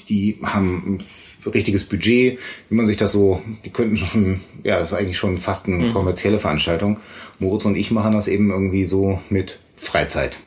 die 0.08 0.38
haben 0.42 0.98
ein 0.98 1.50
richtiges 1.50 1.84
Budget, 1.84 2.38
wie 2.68 2.74
man 2.74 2.86
sich 2.86 2.96
das 2.96 3.12
so, 3.12 3.42
die 3.64 3.70
könnten 3.70 3.96
schon, 3.96 4.40
ja, 4.64 4.78
das 4.78 4.90
ist 4.90 4.98
eigentlich 4.98 5.18
schon 5.18 5.38
fast 5.38 5.66
eine 5.66 5.76
mhm. 5.76 5.92
kommerzielle 5.92 6.38
Veranstaltung. 6.38 6.98
Moritz 7.38 7.64
und 7.64 7.76
ich 7.76 7.90
machen 7.90 8.12
das 8.12 8.28
eben 8.28 8.50
irgendwie 8.50 8.84
so 8.84 9.20
mit 9.30 9.60
Freizeit. 9.80 10.38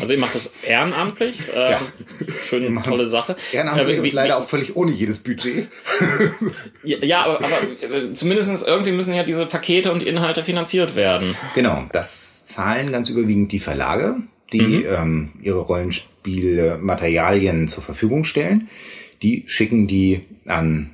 Also 0.00 0.12
ihr 0.12 0.18
macht 0.18 0.34
das 0.34 0.52
ehrenamtlich. 0.66 1.34
Äh, 1.52 1.72
ja. 1.72 1.80
Schöne, 2.46 2.82
tolle 2.82 3.08
Sache. 3.08 3.36
Ehrenamtlich 3.52 3.98
äh, 3.98 4.02
wie, 4.02 4.08
und 4.08 4.14
leider 4.14 4.34
wie, 4.34 4.38
auch 4.38 4.48
völlig 4.48 4.74
ohne 4.74 4.90
jedes 4.90 5.18
Budget. 5.18 5.68
ja, 6.84 7.24
aber, 7.24 7.44
aber 7.44 7.56
äh, 7.82 8.14
zumindest 8.14 8.66
irgendwie 8.66 8.92
müssen 8.92 9.14
ja 9.14 9.22
diese 9.22 9.44
Pakete 9.44 9.92
und 9.92 10.02
Inhalte 10.02 10.44
finanziert 10.44 10.96
werden. 10.96 11.36
Genau, 11.54 11.86
das 11.92 12.46
zahlen 12.46 12.90
ganz 12.90 13.10
überwiegend 13.10 13.52
die 13.52 13.60
Verlage, 13.60 14.16
die 14.52 14.62
mhm. 14.62 14.86
ähm, 14.88 15.32
ihre 15.42 15.60
Rollenspielmaterialien 15.60 17.68
zur 17.68 17.82
Verfügung 17.82 18.24
stellen. 18.24 18.68
Die 19.22 19.44
schicken 19.46 19.86
die 19.86 20.22
an 20.46 20.90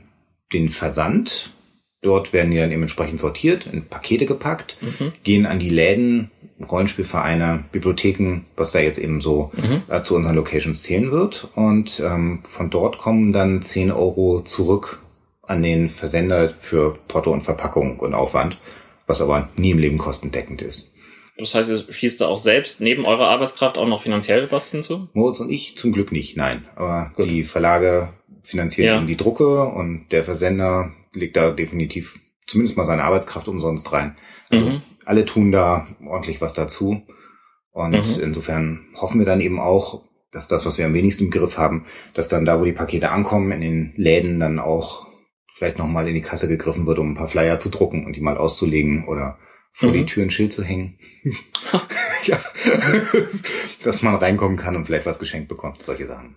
den 0.53 0.69
Versand. 0.69 1.51
Dort 2.01 2.33
werden 2.33 2.51
die 2.51 2.59
dann 2.59 2.73
eben 2.73 2.83
entsprechend 2.83 3.21
sortiert, 3.21 3.67
in 3.67 3.87
Pakete 3.87 4.27
gepackt, 4.27 4.77
mhm. 4.81 5.13
gehen 5.23 5.47
an 5.47 5.59
die 5.59 5.71
Läden 5.71 6.31
Rollenspielvereine, 6.67 7.65
Bibliotheken, 7.71 8.43
was 8.57 8.73
da 8.73 8.81
jetzt 8.81 8.99
eben 8.99 9.21
so 9.21 9.53
mhm. 9.57 9.83
äh, 9.89 10.03
zu 10.03 10.17
unseren 10.17 10.35
Locations 10.35 10.83
zählen 10.83 11.13
wird. 11.13 11.49
Und 11.55 12.01
ähm, 12.05 12.41
von 12.45 12.71
dort 12.71 12.99
kommen 12.99 13.33
dann 13.33 13.63
10 13.63 13.93
Euro 13.93 14.41
zurück 14.41 15.01
an 15.43 15.63
den 15.63 15.89
Versender 15.89 16.49
für 16.49 16.95
Porto 17.07 17.33
und 17.33 17.43
Verpackung 17.43 18.01
und 18.01 18.15
Aufwand, 18.15 18.59
was 19.07 19.21
aber 19.21 19.49
nie 19.57 19.71
im 19.71 19.79
Leben 19.79 19.99
kostendeckend 19.99 20.61
ist. 20.63 20.93
Das 21.39 21.55
heißt, 21.55 21.71
ihr 21.71 21.85
schießt 21.89 22.21
da 22.21 22.27
auch 22.27 22.39
selbst 22.39 22.81
neben 22.81 23.07
eurer 23.07 23.29
Arbeitskraft 23.29 23.79
auch 23.79 23.87
noch 23.87 24.03
finanziell 24.03 24.51
was 24.51 24.73
hinzu? 24.73 25.09
Moritz 25.13 25.39
und 25.39 25.51
ich 25.51 25.79
zum 25.79 25.93
Glück 25.93 26.11
nicht, 26.11 26.37
nein. 26.37 26.67
Aber 26.75 27.13
Gut. 27.15 27.27
die 27.27 27.45
Verlage 27.45 28.09
finanzieren 28.43 28.89
ja. 28.89 28.97
eben 28.97 29.07
die 29.07 29.17
Drucke 29.17 29.63
und 29.63 30.09
der 30.11 30.25
Versender 30.25 30.91
legt 31.15 31.37
da 31.37 31.51
definitiv 31.51 32.19
zumindest 32.47 32.77
mal 32.77 32.87
seine 32.87 33.05
Arbeitskraft 33.05 33.47
umsonst 33.47 33.93
rein. 33.93 34.17
Also 34.51 34.67
mhm 34.67 34.83
alle 35.09 35.25
tun 35.25 35.51
da 35.51 35.87
ordentlich 36.07 36.43
was 36.43 36.53
dazu. 36.53 37.03
Und 37.71 37.93
mhm. 37.93 38.23
insofern 38.23 38.87
hoffen 38.95 39.19
wir 39.19 39.27
dann 39.27 39.41
eben 39.41 39.59
auch, 39.59 40.03
dass 40.31 40.49
das, 40.49 40.67
was 40.67 40.77
wir 40.77 40.85
am 40.85 40.93
wenigsten 40.93 41.25
im 41.25 41.31
Griff 41.31 41.57
haben, 41.57 41.87
dass 42.13 42.29
dann 42.29 42.45
da, 42.45 42.61
wo 42.61 42.65
die 42.65 42.73
Pakete 42.73 43.11
ankommen, 43.11 43.51
in 43.51 43.61
den 43.63 43.93
Läden 43.97 44.39
dann 44.39 44.59
auch 44.59 45.07
vielleicht 45.55 45.79
nochmal 45.79 46.07
in 46.09 46.15
die 46.15 46.23
Kasse 46.23 46.47
gegriffen 46.47 46.87
wird, 46.87 46.99
um 46.99 47.13
ein 47.13 47.15
paar 47.15 47.27
Flyer 47.27 47.59
zu 47.59 47.71
drucken 47.71 48.05
und 48.05 48.17
die 48.17 48.21
mal 48.21 48.37
auszulegen 48.37 49.09
oder 49.09 49.39
vor 49.73 49.89
mhm. 49.89 49.95
die 49.95 50.07
Tür 50.07 50.25
ein 50.25 50.31
Schild 50.31 50.53
zu 50.53 50.63
hängen. 50.63 50.99
ja, 52.25 52.39
dass 53.83 54.03
man 54.03 54.15
reinkommen 54.15 54.59
kann 54.59 54.77
und 54.77 54.85
vielleicht 54.85 55.07
was 55.07 55.19
geschenkt 55.19 55.49
bekommt, 55.49 55.83
solche 55.83 56.07
Sachen. 56.07 56.37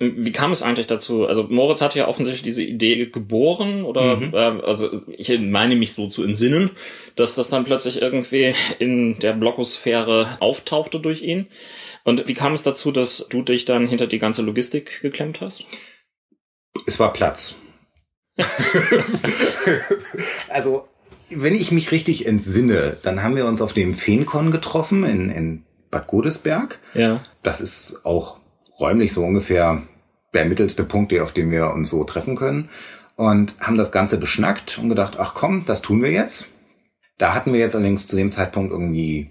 Wie 0.00 0.32
kam 0.32 0.50
es 0.50 0.62
eigentlich 0.62 0.88
dazu? 0.88 1.24
Also 1.26 1.44
Moritz 1.48 1.80
hatte 1.80 2.00
ja 2.00 2.08
offensichtlich 2.08 2.42
diese 2.42 2.64
Idee 2.64 3.06
geboren 3.06 3.84
oder 3.84 4.16
Mhm. 4.16 4.34
äh, 4.34 4.62
also 4.64 4.90
ich 5.08 5.38
meine 5.38 5.76
mich 5.76 5.92
so 5.92 6.08
zu 6.08 6.24
entsinnen, 6.24 6.70
dass 7.14 7.36
das 7.36 7.48
dann 7.48 7.64
plötzlich 7.64 8.02
irgendwie 8.02 8.54
in 8.80 9.20
der 9.20 9.34
Blogosphäre 9.34 10.36
auftauchte 10.40 10.98
durch 10.98 11.22
ihn. 11.22 11.46
Und 12.02 12.26
wie 12.26 12.34
kam 12.34 12.54
es 12.54 12.64
dazu, 12.64 12.90
dass 12.90 13.28
du 13.30 13.42
dich 13.42 13.66
dann 13.66 13.86
hinter 13.86 14.08
die 14.08 14.18
ganze 14.18 14.42
Logistik 14.42 15.00
geklemmt 15.00 15.40
hast? 15.40 15.64
Es 16.86 16.98
war 16.98 17.12
Platz. 17.12 17.54
also, 20.48 20.88
wenn 21.30 21.54
ich 21.54 21.70
mich 21.70 21.92
richtig 21.92 22.26
entsinne, 22.26 22.96
dann 23.02 23.22
haben 23.22 23.36
wir 23.36 23.46
uns 23.46 23.62
auf 23.62 23.72
dem 23.72 23.94
Feencon 23.94 24.50
getroffen 24.50 25.04
in, 25.04 25.30
in 25.30 25.64
Bad 25.90 26.08
Godesberg. 26.08 26.80
Ja. 26.94 27.24
Das 27.42 27.60
ist 27.60 28.00
auch 28.04 28.38
räumlich 28.78 29.12
so 29.12 29.24
ungefähr 29.24 29.82
der 30.32 30.44
mittelste 30.46 30.84
Punkt, 30.84 31.18
auf 31.20 31.32
dem 31.32 31.50
wir 31.50 31.72
uns 31.72 31.90
so 31.90 32.04
treffen 32.04 32.36
können. 32.36 32.68
Und 33.16 33.54
haben 33.60 33.78
das 33.78 33.92
Ganze 33.92 34.18
beschnackt 34.18 34.78
und 34.78 34.88
gedacht, 34.88 35.14
ach 35.18 35.34
komm, 35.34 35.64
das 35.66 35.82
tun 35.82 36.02
wir 36.02 36.10
jetzt. 36.10 36.46
Da 37.18 37.32
hatten 37.32 37.52
wir 37.52 37.60
jetzt 37.60 37.76
allerdings 37.76 38.08
zu 38.08 38.16
dem 38.16 38.32
Zeitpunkt 38.32 38.72
irgendwie 38.72 39.30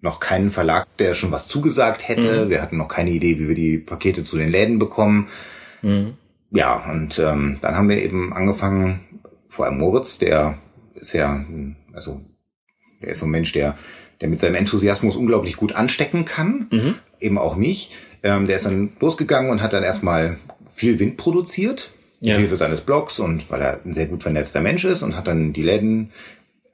noch 0.00 0.18
keinen 0.18 0.50
Verlag, 0.50 0.86
der 0.98 1.14
schon 1.14 1.30
was 1.30 1.46
zugesagt 1.46 2.08
hätte. 2.08 2.50
Wir 2.50 2.60
hatten 2.60 2.76
noch 2.76 2.88
keine 2.88 3.10
Idee, 3.10 3.38
wie 3.38 3.48
wir 3.48 3.54
die 3.54 3.78
Pakete 3.78 4.24
zu 4.24 4.36
den 4.36 4.48
Läden 4.50 4.78
bekommen. 4.80 5.28
Mhm. 5.82 6.14
Ja, 6.50 6.84
und 6.90 7.18
ähm, 7.20 7.58
dann 7.60 7.76
haben 7.76 7.88
wir 7.88 8.02
eben 8.02 8.32
angefangen, 8.32 9.00
vor 9.48 9.66
allem 9.66 9.78
Moritz, 9.78 10.18
der 10.18 10.58
ist 10.94 11.12
ja, 11.12 11.44
also 11.92 12.20
der 13.02 13.10
ist 13.10 13.18
so 13.18 13.26
ein 13.26 13.30
Mensch, 13.30 13.52
der, 13.52 13.76
der 14.20 14.28
mit 14.28 14.40
seinem 14.40 14.56
Enthusiasmus 14.56 15.14
unglaublich 15.16 15.56
gut 15.56 15.74
anstecken 15.74 16.24
kann, 16.24 16.66
Mhm. 16.70 16.94
eben 17.20 17.38
auch 17.38 17.54
mich. 17.56 17.92
Ähm, 18.26 18.46
der 18.46 18.56
ist 18.56 18.66
dann 18.66 18.92
losgegangen 19.00 19.50
und 19.50 19.62
hat 19.62 19.72
dann 19.72 19.82
erstmal 19.82 20.38
viel 20.72 20.98
Wind 20.98 21.16
produziert, 21.16 21.90
mit 22.20 22.30
Ja. 22.30 22.36
Hilfe 22.38 22.56
seines 22.56 22.80
Blogs 22.80 23.18
und 23.18 23.50
weil 23.50 23.60
er 23.60 23.80
ein 23.84 23.94
sehr 23.94 24.06
gut 24.06 24.22
vernetzter 24.22 24.60
Mensch 24.60 24.84
ist 24.84 25.02
und 25.02 25.16
hat 25.16 25.26
dann 25.26 25.52
die 25.52 25.62
Läden 25.62 26.12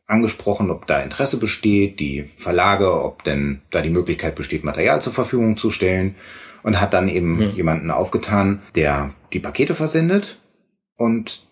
angesprochen, 0.07 0.71
ob 0.71 0.87
da 0.87 1.01
Interesse 1.01 1.39
besteht, 1.39 2.01
die 2.01 2.25
Verlage, 2.25 3.03
ob 3.05 3.25
denn 3.25 3.63
da 3.71 3.81
die 3.83 3.91
Möglichkeit 3.91 4.35
besteht, 4.35 4.65
Material 4.65 5.01
zur 5.01 5.13
Verfügung 5.13 5.57
zu 5.57 5.71
stellen 5.71 6.15
und 6.63 6.81
hat 6.81 6.93
dann 6.95 7.09
eben 7.09 7.39
Hm. 7.39 7.55
jemanden 7.55 7.91
aufgetan, 7.91 8.63
der 8.75 9.11
die 9.33 9.41
Pakete 9.41 9.75
versendet 9.75 10.39
und 10.97 11.43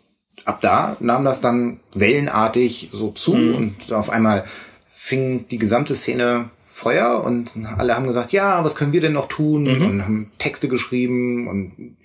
ab 0.44 0.60
da 0.60 0.96
nahm 1.00 1.24
das 1.24 1.40
dann 1.40 1.80
wellenartig 1.94 2.88
so 2.92 3.10
zu 3.10 3.34
Mhm. 3.34 3.54
und 3.54 3.92
auf 3.92 4.10
einmal 4.10 4.44
fing 4.88 5.46
die 5.50 5.58
gesamte 5.58 5.94
Szene 5.94 6.50
Feuer 6.80 7.22
und 7.24 7.52
alle 7.76 7.94
haben 7.94 8.06
gesagt, 8.06 8.32
ja, 8.32 8.64
was 8.64 8.74
können 8.74 8.92
wir 8.92 9.00
denn 9.00 9.12
noch 9.12 9.28
tun 9.28 9.64
Mhm. 9.64 9.86
und 9.86 10.02
haben 10.02 10.30
Texte 10.38 10.68
geschrieben 10.68 11.46
und 11.46 11.96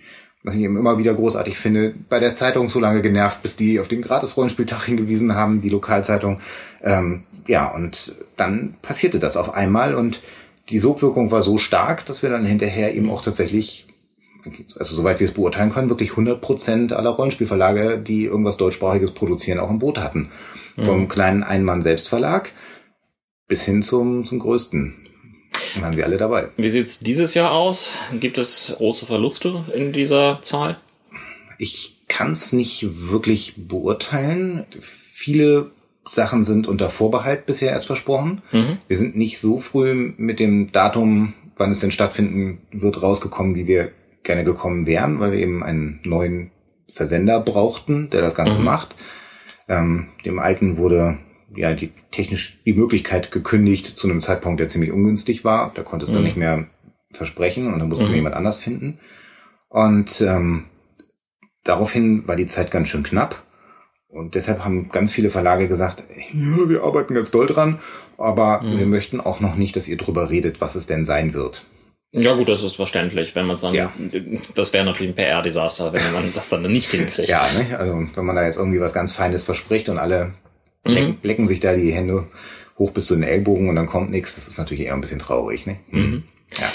was 0.43 0.53
ich 0.55 0.61
eben 0.61 0.77
immer 0.77 0.97
wieder 0.99 1.13
großartig 1.15 1.57
finde, 1.57 1.95
bei 2.09 2.19
der 2.19 2.35
Zeitung 2.35 2.69
so 2.69 2.79
lange 2.79 3.01
genervt, 3.01 3.41
bis 3.41 3.55
die 3.55 3.79
auf 3.79 3.87
den 3.87 4.01
Gratis-Rollenspieltag 4.01 4.83
hingewiesen 4.83 5.33
haben, 5.33 5.61
die 5.61 5.69
Lokalzeitung. 5.69 6.39
Ähm, 6.83 7.23
ja, 7.47 7.73
und 7.73 8.13
dann 8.37 8.75
passierte 8.83 9.17
das 9.17 9.37
auf 9.37 9.55
einmal 9.55 9.95
und 9.95 10.21
die 10.69 10.77
Sogwirkung 10.77 11.31
war 11.31 11.41
so 11.41 11.57
stark, 11.57 12.05
dass 12.05 12.21
wir 12.21 12.29
dann 12.29 12.45
hinterher 12.45 12.93
eben 12.95 13.09
auch 13.09 13.23
tatsächlich, 13.23 13.87
also 14.77 14.95
soweit 14.95 15.19
wir 15.19 15.27
es 15.27 15.33
beurteilen 15.33 15.71
können, 15.73 15.89
wirklich 15.89 16.11
100 16.11 16.41
Prozent 16.41 16.93
aller 16.93 17.11
Rollenspielverlage, 17.11 17.97
die 17.97 18.25
irgendwas 18.25 18.57
deutschsprachiges 18.57 19.11
produzieren, 19.11 19.59
auch 19.59 19.69
im 19.71 19.79
Boot 19.79 19.97
hatten. 19.99 20.29
Vom 20.83 21.07
kleinen 21.07 21.41
Ein-Mann-Selbstverlag 21.43 22.51
bis 23.47 23.63
hin 23.63 23.81
zum, 23.83 24.25
zum 24.25 24.39
größten. 24.39 24.93
Dann 25.73 25.83
waren 25.83 25.93
sie 25.95 26.03
alle 26.03 26.17
dabei. 26.17 26.49
Wie 26.57 26.69
sieht's 26.69 26.99
dieses 26.99 27.33
Jahr 27.33 27.51
aus? 27.51 27.91
Gibt 28.19 28.37
es 28.37 28.75
große 28.77 29.05
Verluste 29.05 29.63
in 29.73 29.93
dieser 29.93 30.39
Zahl? 30.41 30.77
Ich 31.57 31.97
kann 32.07 32.31
es 32.31 32.53
nicht 32.53 32.85
wirklich 33.09 33.53
beurteilen. 33.57 34.65
Viele 34.79 35.71
Sachen 36.07 36.43
sind 36.43 36.67
unter 36.67 36.89
Vorbehalt 36.89 37.45
bisher 37.45 37.71
erst 37.71 37.87
versprochen. 37.87 38.41
Mhm. 38.51 38.77
Wir 38.87 38.97
sind 38.97 39.15
nicht 39.15 39.39
so 39.39 39.59
früh 39.59 40.13
mit 40.17 40.39
dem 40.39 40.71
Datum, 40.71 41.33
wann 41.57 41.71
es 41.71 41.79
denn 41.79 41.91
stattfinden 41.91 42.59
wird, 42.71 43.01
rausgekommen, 43.01 43.55
wie 43.55 43.67
wir 43.67 43.91
gerne 44.23 44.43
gekommen 44.43 44.85
wären, 44.87 45.19
weil 45.19 45.31
wir 45.31 45.39
eben 45.39 45.63
einen 45.63 45.99
neuen 46.03 46.51
Versender 46.91 47.39
brauchten, 47.39 48.09
der 48.09 48.21
das 48.21 48.35
Ganze 48.35 48.59
Mhm. 48.59 48.65
macht. 48.65 48.95
Ähm, 49.67 50.07
dem 50.25 50.37
alten 50.39 50.77
wurde 50.77 51.17
ja 51.55 51.73
die 51.73 51.91
technisch 52.11 52.57
die 52.65 52.73
Möglichkeit 52.73 53.31
gekündigt 53.31 53.85
zu 53.97 54.07
einem 54.07 54.21
Zeitpunkt, 54.21 54.59
der 54.59 54.67
ziemlich 54.69 54.91
ungünstig 54.91 55.43
war. 55.45 55.71
Da 55.75 55.83
konnte 55.83 56.05
es 56.05 56.11
dann 56.11 56.21
Mhm. 56.21 56.27
nicht 56.27 56.37
mehr 56.37 56.67
versprechen 57.13 57.71
und 57.73 57.79
dann 57.79 57.89
mussten 57.89 58.05
Mhm. 58.05 58.09
wir 58.09 58.15
jemand 58.17 58.35
anders 58.35 58.57
finden. 58.57 58.99
Und 59.69 60.21
ähm, 60.21 60.65
daraufhin 61.63 62.27
war 62.27 62.35
die 62.35 62.47
Zeit 62.47 62.71
ganz 62.71 62.89
schön 62.89 63.03
knapp. 63.03 63.43
Und 64.07 64.35
deshalb 64.35 64.63
haben 64.63 64.89
ganz 64.89 65.11
viele 65.11 65.29
Verlage 65.29 65.67
gesagt, 65.67 66.03
ja, 66.31 66.69
wir 66.69 66.83
arbeiten 66.83 67.13
ganz 67.13 67.31
doll 67.31 67.47
dran, 67.47 67.79
aber 68.17 68.61
Mhm. 68.61 68.77
wir 68.79 68.85
möchten 68.85 69.19
auch 69.19 69.39
noch 69.41 69.55
nicht, 69.55 69.75
dass 69.75 69.87
ihr 69.89 69.97
drüber 69.97 70.29
redet, 70.29 70.61
was 70.61 70.75
es 70.75 70.85
denn 70.85 71.03
sein 71.03 71.33
wird. 71.33 71.65
Ja 72.13 72.33
gut, 72.35 72.47
das 72.47 72.63
ist 72.63 72.77
verständlich, 72.77 73.35
wenn 73.35 73.45
man 73.45 73.55
es 73.55 73.61
dann, 73.61 73.73
Ja. 73.73 73.91
das 74.55 74.71
wäre 74.71 74.85
natürlich 74.85 75.11
ein 75.11 75.15
PR-Desaster, 75.15 75.91
wenn 75.91 76.13
man 76.13 76.31
das 76.33 76.47
dann 76.47 76.61
nicht 76.61 76.89
hinkriegt. 76.91 77.27
Ja, 77.27 77.45
ne? 77.57 77.77
also 77.77 78.07
wenn 78.13 78.25
man 78.25 78.37
da 78.37 78.45
jetzt 78.45 78.55
irgendwie 78.55 78.79
was 78.79 78.93
ganz 78.93 79.11
Feines 79.11 79.43
verspricht 79.43 79.89
und 79.89 79.97
alle. 79.97 80.31
Lecken, 80.93 81.17
lecken 81.23 81.47
sich 81.47 81.59
da 81.59 81.73
die 81.75 81.91
Hände 81.93 82.27
hoch 82.77 82.91
bis 82.91 83.05
zu 83.07 83.15
den 83.15 83.23
Ellbogen 83.23 83.69
und 83.69 83.75
dann 83.75 83.85
kommt 83.87 84.11
nichts, 84.11 84.35
das 84.35 84.47
ist 84.47 84.57
natürlich 84.57 84.85
eher 84.85 84.93
ein 84.93 85.01
bisschen 85.01 85.19
traurig. 85.19 85.65
Ne? 85.65 85.77
Mhm. 85.91 86.23
Ja. 86.59 86.71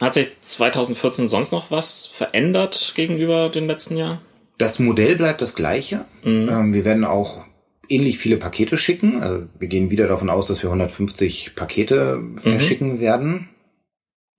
Hat 0.00 0.14
sich 0.14 0.28
2014 0.40 1.28
sonst 1.28 1.52
noch 1.52 1.70
was 1.70 2.06
verändert 2.06 2.92
gegenüber 2.96 3.48
dem 3.50 3.66
letzten 3.66 3.96
Jahr? 3.96 4.22
Das 4.58 4.78
Modell 4.78 5.16
bleibt 5.16 5.40
das 5.42 5.54
gleiche. 5.54 6.04
Mhm. 6.22 6.48
Ähm, 6.48 6.74
wir 6.74 6.84
werden 6.84 7.04
auch 7.04 7.44
ähnlich 7.88 8.18
viele 8.18 8.36
Pakete 8.36 8.76
schicken. 8.76 9.22
Also 9.22 9.46
wir 9.58 9.68
gehen 9.68 9.90
wieder 9.90 10.06
davon 10.06 10.30
aus, 10.30 10.46
dass 10.46 10.62
wir 10.62 10.70
150 10.70 11.54
Pakete 11.56 12.16
Mhm. 12.16 12.38
verschicken 12.38 13.00
werden. 13.00 13.48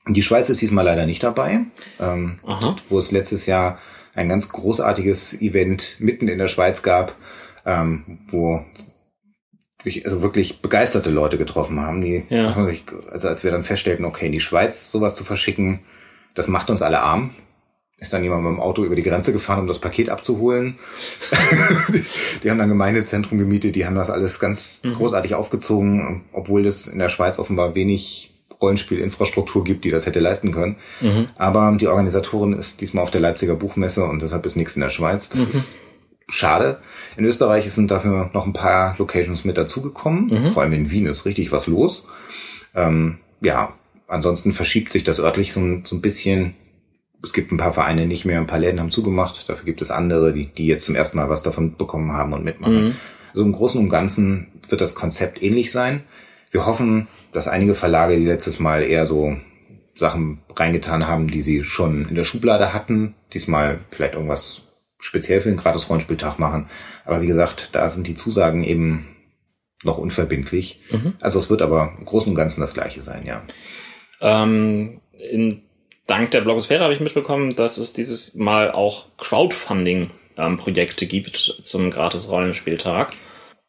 Die 0.07 0.23
Schweiz 0.23 0.49
ist 0.49 0.61
diesmal 0.61 0.85
leider 0.85 1.05
nicht 1.05 1.21
dabei, 1.21 1.59
ähm, 1.99 2.37
Aha. 2.45 2.75
wo 2.89 2.97
es 2.97 3.11
letztes 3.11 3.45
Jahr 3.45 3.77
ein 4.15 4.29
ganz 4.29 4.49
großartiges 4.49 5.41
Event 5.41 5.97
mitten 5.99 6.27
in 6.27 6.39
der 6.39 6.47
Schweiz 6.47 6.81
gab, 6.81 7.15
ähm, 7.65 8.19
wo 8.29 8.65
sich 9.81 10.05
also 10.05 10.21
wirklich 10.21 10.61
begeisterte 10.61 11.09
Leute 11.09 11.37
getroffen 11.37 11.79
haben, 11.81 12.01
die 12.01 12.23
Ja. 12.29 12.53
also 13.11 13.27
als 13.27 13.43
wir 13.43 13.51
dann 13.51 13.63
feststellten, 13.63 14.05
okay, 14.05 14.27
in 14.27 14.31
die 14.31 14.39
Schweiz 14.39 14.91
sowas 14.91 15.15
zu 15.15 15.23
verschicken, 15.23 15.79
das 16.35 16.47
macht 16.47 16.69
uns 16.69 16.81
alle 16.81 17.01
arm. 17.01 17.31
Ist 17.97 18.13
dann 18.13 18.23
jemand 18.23 18.43
mit 18.43 18.51
dem 18.53 18.59
Auto 18.59 18.83
über 18.83 18.95
die 18.95 19.03
Grenze 19.03 19.31
gefahren, 19.31 19.59
um 19.59 19.67
das 19.67 19.77
Paket 19.79 20.09
abzuholen. 20.09 20.79
die, 21.93 22.03
die 22.43 22.49
haben 22.49 22.57
dann 22.57 22.69
Gemeindezentrum 22.69 23.37
gemietet, 23.37 23.75
die 23.75 23.85
haben 23.85 23.95
das 23.95 24.09
alles 24.09 24.39
ganz 24.39 24.81
Mhm. 24.83 24.93
großartig 24.93 25.35
aufgezogen, 25.35 26.23
obwohl 26.31 26.65
es 26.65 26.87
in 26.87 26.97
der 26.99 27.09
Schweiz 27.09 27.37
offenbar 27.37 27.75
wenig 27.75 28.33
Rollenspielinfrastruktur 28.61 29.63
gibt, 29.63 29.85
die 29.85 29.89
das 29.91 30.05
hätte 30.05 30.19
leisten 30.19 30.51
können. 30.51 30.75
Mhm. 31.01 31.27
Aber 31.35 31.75
die 31.79 31.87
Organisatorin 31.87 32.53
ist 32.53 32.81
diesmal 32.81 33.03
auf 33.03 33.11
der 33.11 33.21
Leipziger 33.21 33.55
Buchmesse 33.55 34.03
und 34.05 34.21
deshalb 34.21 34.45
ist 34.45 34.55
nichts 34.55 34.75
in 34.75 34.81
der 34.81 34.89
Schweiz. 34.89 35.29
Das 35.29 35.39
Mhm. 35.41 35.47
ist 35.47 35.75
schade. 36.31 36.79
In 37.17 37.25
Österreich 37.25 37.69
sind 37.71 37.91
dafür 37.91 38.29
noch 38.33 38.45
ein 38.45 38.53
paar 38.53 38.95
Locations 38.97 39.43
mit 39.45 39.57
dazugekommen. 39.57 40.27
Mhm. 40.45 40.51
Vor 40.51 40.63
allem 40.63 40.73
in 40.73 40.89
Wien 40.91 41.05
ist 41.05 41.25
richtig 41.25 41.51
was 41.51 41.67
los. 41.67 42.05
Ähm, 42.75 43.17
ja, 43.41 43.73
ansonsten 44.07 44.51
verschiebt 44.51 44.91
sich 44.91 45.03
das 45.03 45.19
örtlich 45.19 45.53
so, 45.53 45.59
ein- 45.59 45.83
so 45.85 45.95
ein 45.95 46.01
bisschen. 46.01 46.55
Es 47.23 47.33
gibt 47.33 47.51
ein 47.51 47.57
paar 47.57 47.73
Vereine 47.73 48.07
nicht 48.07 48.25
mehr, 48.25 48.39
ein 48.39 48.47
paar 48.47 48.59
Läden 48.59 48.79
haben 48.79 48.89
zugemacht. 48.91 49.47
Dafür 49.47 49.65
gibt 49.65 49.81
es 49.81 49.91
andere, 49.91 50.33
die, 50.33 50.47
die 50.47 50.65
jetzt 50.65 50.85
zum 50.85 50.95
ersten 50.95 51.17
Mal 51.17 51.29
was 51.29 51.43
davon 51.43 51.75
bekommen 51.77 52.13
haben 52.13 52.33
und 52.33 52.43
mitmachen. 52.43 52.85
Mhm. 52.85 52.95
Also 53.33 53.45
im 53.45 53.51
Großen 53.51 53.79
und 53.79 53.89
Ganzen 53.89 54.47
wird 54.67 54.81
das 54.81 54.95
Konzept 54.95 55.41
ähnlich 55.43 55.71
sein. 55.71 56.01
Wir 56.49 56.65
hoffen, 56.65 57.07
dass 57.31 57.47
einige 57.47 57.75
Verlage, 57.75 58.17
die 58.17 58.25
letztes 58.25 58.59
Mal 58.59 58.83
eher 58.83 59.05
so 59.05 59.37
Sachen 59.95 60.39
reingetan 60.55 61.07
haben, 61.07 61.29
die 61.29 61.41
sie 61.41 61.63
schon 61.63 62.07
in 62.09 62.15
der 62.15 62.23
Schublade 62.23 62.73
hatten, 62.73 63.13
diesmal 63.33 63.79
vielleicht 63.91 64.15
irgendwas 64.15 64.63
speziell 65.01 65.41
für 65.41 65.49
den 65.49 65.57
Gratis-Rollenspieltag 65.57 66.39
machen. 66.39 66.67
Aber 67.03 67.21
wie 67.21 67.27
gesagt, 67.27 67.69
da 67.73 67.89
sind 67.89 68.07
die 68.07 68.15
Zusagen 68.15 68.63
eben 68.63 69.07
noch 69.83 69.97
unverbindlich. 69.97 70.79
Mhm. 70.91 71.15
Also 71.19 71.39
es 71.39 71.49
wird 71.49 71.61
aber 71.61 71.95
im 71.97 72.05
Großen 72.05 72.29
und 72.29 72.35
Ganzen 72.35 72.61
das 72.61 72.73
gleiche 72.73 73.01
sein, 73.01 73.25
ja. 73.25 73.41
Ähm, 74.21 75.01
in, 75.11 75.63
dank 76.07 76.31
der 76.31 76.41
Blogosphäre 76.41 76.83
habe 76.83 76.93
ich 76.93 76.99
mitbekommen, 76.99 77.55
dass 77.55 77.77
es 77.77 77.93
dieses 77.93 78.35
Mal 78.35 78.71
auch 78.71 79.07
Crowdfunding-Projekte 79.17 81.07
gibt 81.07 81.37
zum 81.37 81.89
Gratis-Rollenspieltag. 81.89 83.13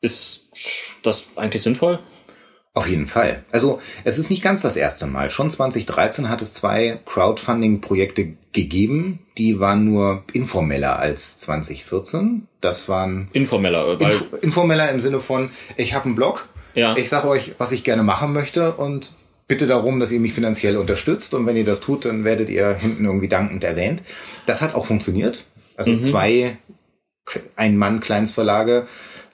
Ist 0.00 0.50
das 1.02 1.36
eigentlich 1.36 1.62
sinnvoll? 1.62 1.98
Auf 2.74 2.88
jeden 2.88 3.06
Fall. 3.06 3.44
Also 3.52 3.82
es 4.04 4.16
ist 4.16 4.30
nicht 4.30 4.42
ganz 4.42 4.62
das 4.62 4.76
erste 4.76 5.06
Mal. 5.06 5.28
Schon 5.28 5.50
2013 5.50 6.30
hat 6.30 6.40
es 6.40 6.54
zwei 6.54 6.98
Crowdfunding-Projekte 7.04 8.32
gegeben. 8.52 9.18
Die 9.36 9.60
waren 9.60 9.84
nur 9.84 10.24
informeller 10.32 10.98
als 10.98 11.36
2014. 11.38 12.48
Das 12.62 12.88
waren 12.88 13.28
Informeller, 13.34 14.00
weil, 14.00 14.12
inf 14.12 14.24
informeller 14.40 14.90
im 14.90 15.00
Sinne 15.00 15.20
von, 15.20 15.50
ich 15.76 15.92
habe 15.92 16.06
einen 16.06 16.14
Blog, 16.14 16.48
ja. 16.74 16.96
ich 16.96 17.10
sage 17.10 17.28
euch, 17.28 17.52
was 17.58 17.72
ich 17.72 17.84
gerne 17.84 18.02
machen 18.02 18.32
möchte 18.32 18.72
und 18.72 19.12
bitte 19.48 19.66
darum, 19.66 20.00
dass 20.00 20.10
ihr 20.10 20.20
mich 20.20 20.32
finanziell 20.32 20.78
unterstützt 20.78 21.34
und 21.34 21.44
wenn 21.44 21.58
ihr 21.58 21.64
das 21.64 21.80
tut, 21.80 22.06
dann 22.06 22.24
werdet 22.24 22.48
ihr 22.48 22.74
hinten 22.74 23.04
irgendwie 23.04 23.28
dankend 23.28 23.64
erwähnt. 23.64 24.02
Das 24.46 24.62
hat 24.62 24.74
auch 24.74 24.86
funktioniert. 24.86 25.44
Also 25.76 25.90
mhm. 25.90 26.00
zwei 26.00 26.56
Ein-Mann-Kleinstverlage 27.56 28.86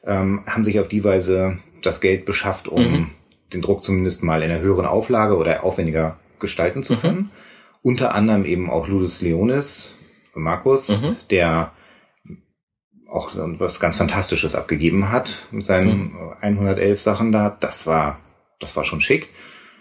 ähm, 0.04 0.42
haben 0.46 0.64
sich 0.64 0.80
auf 0.80 0.88
die 0.88 1.04
Weise 1.04 1.58
das 1.82 2.00
Geld 2.00 2.24
beschafft, 2.24 2.66
um 2.66 2.82
mhm. 2.82 3.10
Den 3.52 3.62
Druck 3.62 3.82
zumindest 3.82 4.22
mal 4.22 4.42
in 4.42 4.50
einer 4.50 4.60
höheren 4.60 4.86
Auflage 4.86 5.36
oder 5.36 5.64
aufwendiger 5.64 6.18
gestalten 6.38 6.82
zu 6.82 6.94
mhm. 6.94 7.00
können. 7.00 7.16
Mhm. 7.16 7.30
Unter 7.82 8.14
anderem 8.14 8.44
eben 8.44 8.70
auch 8.70 8.88
Ludus 8.88 9.20
Leonis, 9.22 9.94
Markus, 10.34 10.88
mhm. 10.88 11.16
der 11.30 11.72
auch 13.08 13.30
was 13.34 13.80
ganz 13.80 13.96
Fantastisches 13.96 14.54
abgegeben 14.54 15.10
hat 15.10 15.46
mit 15.50 15.64
seinen 15.64 16.14
111 16.40 16.98
mhm. 16.98 17.02
Sachen 17.02 17.32
da. 17.32 17.56
Das 17.58 17.86
war, 17.86 18.18
das 18.60 18.76
war 18.76 18.84
schon 18.84 19.00
schick. 19.00 19.28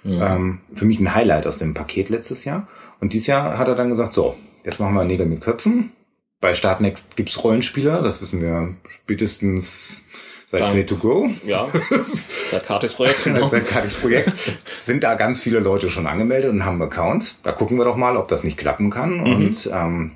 Ähm, 0.05 0.59
für 0.73 0.85
mich 0.85 0.99
ein 0.99 1.13
Highlight 1.13 1.47
aus 1.47 1.57
dem 1.57 1.73
Paket 1.73 2.09
letztes 2.09 2.45
Jahr. 2.45 2.67
Und 2.99 3.13
dieses 3.13 3.27
Jahr 3.27 3.57
hat 3.57 3.67
er 3.67 3.75
dann 3.75 3.89
gesagt, 3.89 4.13
so, 4.13 4.37
jetzt 4.63 4.79
machen 4.79 4.95
wir 4.95 5.03
Nägel 5.03 5.25
mit 5.25 5.41
Köpfen. 5.41 5.91
Bei 6.39 6.55
Startnext 6.55 7.15
gibt's 7.15 7.43
Rollenspieler, 7.43 8.01
das 8.01 8.21
wissen 8.21 8.41
wir 8.41 8.75
spätestens 8.89 10.03
seit 10.47 10.65
Free 10.67 10.83
to 10.83 10.95
Go. 10.95 11.29
Ja, 11.45 11.67
seit 12.01 12.65
Kartis 12.65 12.93
Projekt. 12.93 13.23
Genau. 13.23 13.47
seit 13.47 13.67
Kartis 13.67 13.93
Projekt 13.93 14.33
sind 14.77 15.03
da 15.03 15.13
ganz 15.13 15.39
viele 15.39 15.59
Leute 15.59 15.89
schon 15.89 16.07
angemeldet 16.07 16.49
und 16.49 16.65
haben 16.65 16.81
einen 16.81 16.89
Account. 16.89 17.35
Da 17.43 17.51
gucken 17.51 17.77
wir 17.77 17.85
doch 17.85 17.97
mal, 17.97 18.17
ob 18.17 18.27
das 18.29 18.43
nicht 18.43 18.57
klappen 18.57 18.89
kann. 18.89 19.17
Mhm. 19.17 19.35
Und 19.35 19.69
ähm, 19.71 20.15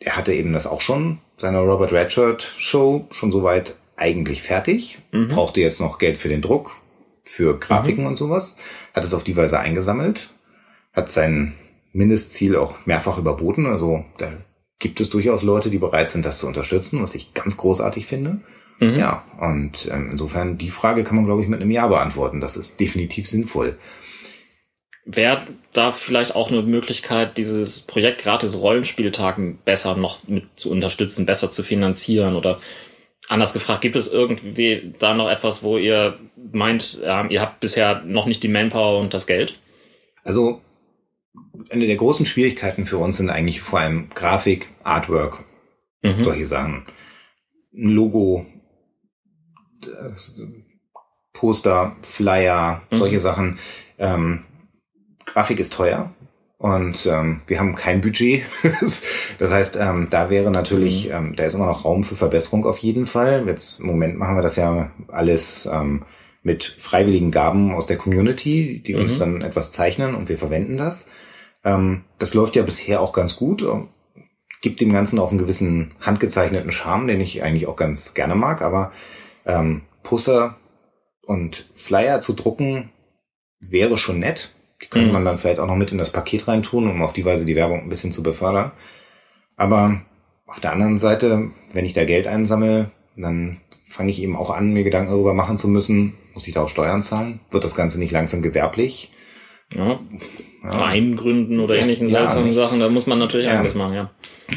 er 0.00 0.16
hatte 0.16 0.32
eben 0.32 0.52
das 0.52 0.66
auch 0.66 0.80
schon, 0.80 1.18
seiner 1.36 1.60
Robert 1.60 1.92
Redshirt 1.92 2.50
Show, 2.56 3.06
schon 3.12 3.30
soweit 3.30 3.74
eigentlich 3.96 4.42
fertig. 4.42 4.98
Mhm. 5.12 5.28
Brauchte 5.28 5.60
jetzt 5.60 5.80
noch 5.80 5.98
Geld 5.98 6.16
für 6.16 6.28
den 6.28 6.42
Druck, 6.42 6.76
für 7.22 7.58
Grafiken 7.58 8.04
mhm. 8.04 8.10
und 8.10 8.16
sowas. 8.16 8.56
Hat 8.94 9.04
es 9.04 9.14
auf 9.14 9.22
die 9.22 9.36
Weise 9.36 9.60
eingesammelt. 9.60 10.30
Hat 10.94 11.10
sein 11.10 11.52
Mindestziel 11.92 12.56
auch 12.56 12.86
mehrfach 12.86 13.18
überboten. 13.18 13.66
Also 13.66 14.04
da 14.16 14.32
gibt 14.78 15.00
es 15.00 15.10
durchaus 15.10 15.42
Leute, 15.42 15.68
die 15.68 15.78
bereit 15.78 16.08
sind, 16.08 16.24
das 16.24 16.38
zu 16.38 16.46
unterstützen, 16.46 17.02
was 17.02 17.14
ich 17.14 17.34
ganz 17.34 17.58
großartig 17.58 18.06
finde. 18.06 18.40
Mhm. 18.82 18.98
Ja, 18.98 19.24
und 19.38 19.88
ähm, 19.92 20.08
insofern 20.10 20.58
die 20.58 20.70
Frage 20.70 21.04
kann 21.04 21.16
man, 21.16 21.24
glaube 21.24 21.42
ich, 21.42 21.48
mit 21.48 21.60
einem 21.60 21.70
Ja 21.70 21.86
beantworten. 21.86 22.40
Das 22.40 22.56
ist 22.56 22.80
definitiv 22.80 23.28
sinnvoll. 23.28 23.78
Wäre 25.04 25.46
da 25.72 25.92
vielleicht 25.92 26.34
auch 26.34 26.50
eine 26.50 26.62
Möglichkeit, 26.62 27.36
dieses 27.36 27.80
Projekt 27.82 28.22
gratis 28.22 28.58
Rollenspieltagen 28.58 29.58
besser 29.64 29.96
noch 29.96 30.26
mit 30.28 30.44
zu 30.56 30.70
unterstützen, 30.70 31.26
besser 31.26 31.50
zu 31.50 31.62
finanzieren 31.62 32.36
oder 32.36 32.60
anders 33.28 33.52
gefragt, 33.52 33.82
gibt 33.82 33.96
es 33.96 34.12
irgendwie 34.12 34.94
da 34.98 35.14
noch 35.14 35.28
etwas, 35.28 35.62
wo 35.62 35.78
ihr 35.78 36.18
meint, 36.52 37.00
ja, 37.02 37.26
ihr 37.28 37.40
habt 37.40 37.60
bisher 37.60 38.02
noch 38.04 38.26
nicht 38.26 38.42
die 38.42 38.48
Manpower 38.48 38.98
und 38.98 39.14
das 39.14 39.26
Geld? 39.26 39.58
Also 40.24 40.60
eine 41.70 41.86
der 41.86 41.96
großen 41.96 42.26
Schwierigkeiten 42.26 42.84
für 42.84 42.98
uns 42.98 43.16
sind 43.16 43.30
eigentlich 43.30 43.60
vor 43.60 43.78
allem 43.78 44.08
Grafik, 44.10 44.68
Artwork, 44.82 45.44
mhm. 46.02 46.22
solche 46.22 46.46
Sachen. 46.46 46.84
Ein 47.74 47.88
Logo, 47.88 48.46
Poster, 51.32 51.96
Flyer, 52.02 52.82
mhm. 52.90 52.98
solche 52.98 53.20
Sachen. 53.20 53.58
Ähm, 53.98 54.44
Grafik 55.24 55.60
ist 55.60 55.72
teuer 55.72 56.12
und 56.58 57.06
ähm, 57.06 57.40
wir 57.46 57.58
haben 57.58 57.74
kein 57.74 58.00
Budget. 58.00 58.42
das 59.38 59.50
heißt, 59.50 59.76
ähm, 59.80 60.08
da 60.10 60.30
wäre 60.30 60.50
natürlich, 60.50 61.06
mhm. 61.06 61.14
ähm, 61.14 61.36
da 61.36 61.44
ist 61.44 61.54
immer 61.54 61.66
noch 61.66 61.84
Raum 61.84 62.04
für 62.04 62.14
Verbesserung 62.14 62.64
auf 62.66 62.78
jeden 62.78 63.06
Fall. 63.06 63.44
Jetzt 63.46 63.80
im 63.80 63.86
Moment 63.86 64.16
machen 64.16 64.36
wir 64.36 64.42
das 64.42 64.56
ja 64.56 64.90
alles 65.08 65.68
ähm, 65.70 66.04
mit 66.42 66.74
freiwilligen 66.78 67.30
Gaben 67.30 67.74
aus 67.74 67.86
der 67.86 67.96
Community, 67.96 68.82
die 68.86 68.94
uns 68.94 69.16
mhm. 69.16 69.18
dann 69.18 69.42
etwas 69.42 69.72
zeichnen 69.72 70.14
und 70.14 70.28
wir 70.28 70.38
verwenden 70.38 70.76
das. 70.76 71.08
Ähm, 71.64 72.04
das 72.18 72.34
läuft 72.34 72.56
ja 72.56 72.62
bisher 72.62 73.00
auch 73.00 73.12
ganz 73.12 73.36
gut. 73.36 73.64
Gibt 74.60 74.80
dem 74.80 74.92
Ganzen 74.92 75.18
auch 75.18 75.30
einen 75.30 75.38
gewissen 75.38 75.90
handgezeichneten 76.00 76.70
Charme, 76.70 77.08
den 77.08 77.20
ich 77.20 77.42
eigentlich 77.42 77.66
auch 77.66 77.76
ganz 77.76 78.14
gerne 78.14 78.36
mag, 78.36 78.62
aber 78.62 78.92
ähm, 79.46 79.82
Pusser 80.02 80.56
und 81.24 81.66
Flyer 81.74 82.20
zu 82.20 82.32
drucken 82.32 82.90
wäre 83.60 83.96
schon 83.96 84.18
nett. 84.18 84.50
Die 84.82 84.88
könnte 84.88 85.08
mhm. 85.08 85.12
man 85.12 85.24
dann 85.24 85.38
vielleicht 85.38 85.60
auch 85.60 85.66
noch 85.66 85.76
mit 85.76 85.92
in 85.92 85.98
das 85.98 86.10
Paket 86.10 86.48
reintun, 86.48 86.88
um 86.88 87.02
auf 87.02 87.12
die 87.12 87.24
Weise 87.24 87.44
die 87.44 87.56
Werbung 87.56 87.80
ein 87.80 87.88
bisschen 87.88 88.12
zu 88.12 88.22
befördern. 88.22 88.72
Aber 89.56 90.00
auf 90.46 90.60
der 90.60 90.72
anderen 90.72 90.98
Seite, 90.98 91.50
wenn 91.72 91.84
ich 91.84 91.92
da 91.92 92.04
Geld 92.04 92.26
einsammle, 92.26 92.90
dann 93.16 93.60
fange 93.84 94.10
ich 94.10 94.22
eben 94.22 94.36
auch 94.36 94.50
an, 94.50 94.72
mir 94.72 94.84
Gedanken 94.84 95.12
darüber 95.12 95.34
machen 95.34 95.58
zu 95.58 95.68
müssen, 95.68 96.14
muss 96.34 96.48
ich 96.48 96.54
da 96.54 96.62
auch 96.62 96.68
Steuern 96.68 97.02
zahlen? 97.02 97.40
Wird 97.50 97.64
das 97.64 97.74
Ganze 97.74 97.98
nicht 97.98 98.10
langsam 98.10 98.42
gewerblich? 98.42 99.12
Ja, 99.74 100.00
ja. 100.64 100.72
Verein 100.72 101.16
gründen 101.16 101.60
oder 101.60 101.76
ähnlichen 101.76 102.08
ja, 102.08 102.20
seltsamen 102.20 102.46
nicht. 102.46 102.54
Sachen, 102.54 102.80
da 102.80 102.88
muss 102.88 103.06
man 103.06 103.18
natürlich 103.18 103.46
ja. 103.46 103.58
einiges 103.58 103.74
machen, 103.74 103.94
ja. 103.94 104.10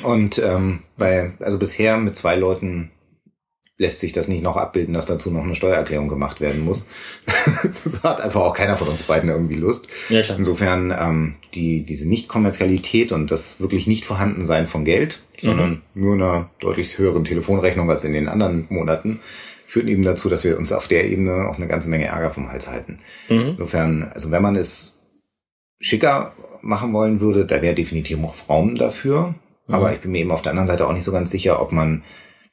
Und 0.03 0.39
ähm, 0.39 0.79
bei, 0.97 1.33
also 1.39 1.57
bisher 1.57 1.97
mit 1.97 2.15
zwei 2.15 2.35
Leuten 2.35 2.91
lässt 3.77 3.99
sich 3.99 4.13
das 4.13 4.27
nicht 4.27 4.41
noch 4.41 4.55
abbilden, 4.55 4.93
dass 4.93 5.05
dazu 5.05 5.29
noch 5.31 5.43
eine 5.43 5.55
Steuererklärung 5.55 6.07
gemacht 6.07 6.39
werden 6.39 6.63
muss. 6.63 6.85
das 7.83 8.03
hat 8.03 8.21
einfach 8.21 8.41
auch 8.41 8.53
keiner 8.53 8.77
von 8.77 8.87
uns 8.87 9.03
beiden 9.03 9.29
irgendwie 9.29 9.55
Lust. 9.55 9.87
Ja, 10.09 10.21
klar. 10.21 10.37
Insofern 10.37 10.95
ähm, 10.97 11.35
die 11.53 11.85
diese 11.85 12.07
Nicht-Kommerzialität 12.07 13.11
und 13.11 13.31
das 13.31 13.59
wirklich 13.59 13.85
nicht 13.85 14.05
Vorhandensein 14.05 14.67
von 14.67 14.85
Geld, 14.85 15.19
mhm. 15.41 15.47
sondern 15.47 15.81
nur 15.93 16.13
einer 16.13 16.49
deutlich 16.59 16.97
höheren 16.97 17.25
Telefonrechnung 17.25 17.89
als 17.89 18.05
in 18.05 18.13
den 18.13 18.29
anderen 18.29 18.65
Monaten, 18.69 19.19
führt 19.65 19.89
eben 19.89 20.03
dazu, 20.03 20.29
dass 20.29 20.45
wir 20.45 20.57
uns 20.57 20.71
auf 20.71 20.87
der 20.87 21.09
Ebene 21.09 21.49
auch 21.49 21.57
eine 21.57 21.67
ganze 21.67 21.89
Menge 21.89 22.05
Ärger 22.05 22.31
vom 22.31 22.49
Hals 22.49 22.69
halten. 22.69 22.99
Mhm. 23.27 23.55
Insofern, 23.57 24.11
also 24.13 24.31
wenn 24.31 24.41
man 24.41 24.55
es 24.55 24.99
schicker 25.79 26.33
machen 26.61 26.93
wollen 26.93 27.19
würde, 27.19 27.45
da 27.45 27.61
wäre 27.61 27.75
definitiv 27.75 28.17
noch 28.19 28.47
Raum 28.47 28.75
dafür. 28.75 29.35
Mhm. 29.67 29.73
Aber 29.73 29.91
ich 29.91 29.99
bin 29.99 30.11
mir 30.11 30.19
eben 30.19 30.31
auf 30.31 30.41
der 30.41 30.51
anderen 30.51 30.67
Seite 30.67 30.87
auch 30.87 30.93
nicht 30.93 31.03
so 31.03 31.11
ganz 31.11 31.29
sicher, 31.29 31.61
ob 31.61 31.73
man 31.73 32.03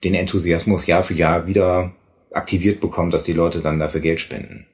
den 0.04 0.14
Enthusiasmus 0.14 0.86
Jahr 0.86 1.02
für 1.02 1.14
Jahr 1.14 1.46
wieder 1.46 1.92
aktiviert 2.32 2.80
bekommt, 2.80 3.14
dass 3.14 3.22
die 3.22 3.32
Leute 3.32 3.60
dann 3.60 3.78
dafür 3.78 4.00
Geld 4.00 4.20
spenden. 4.20 4.66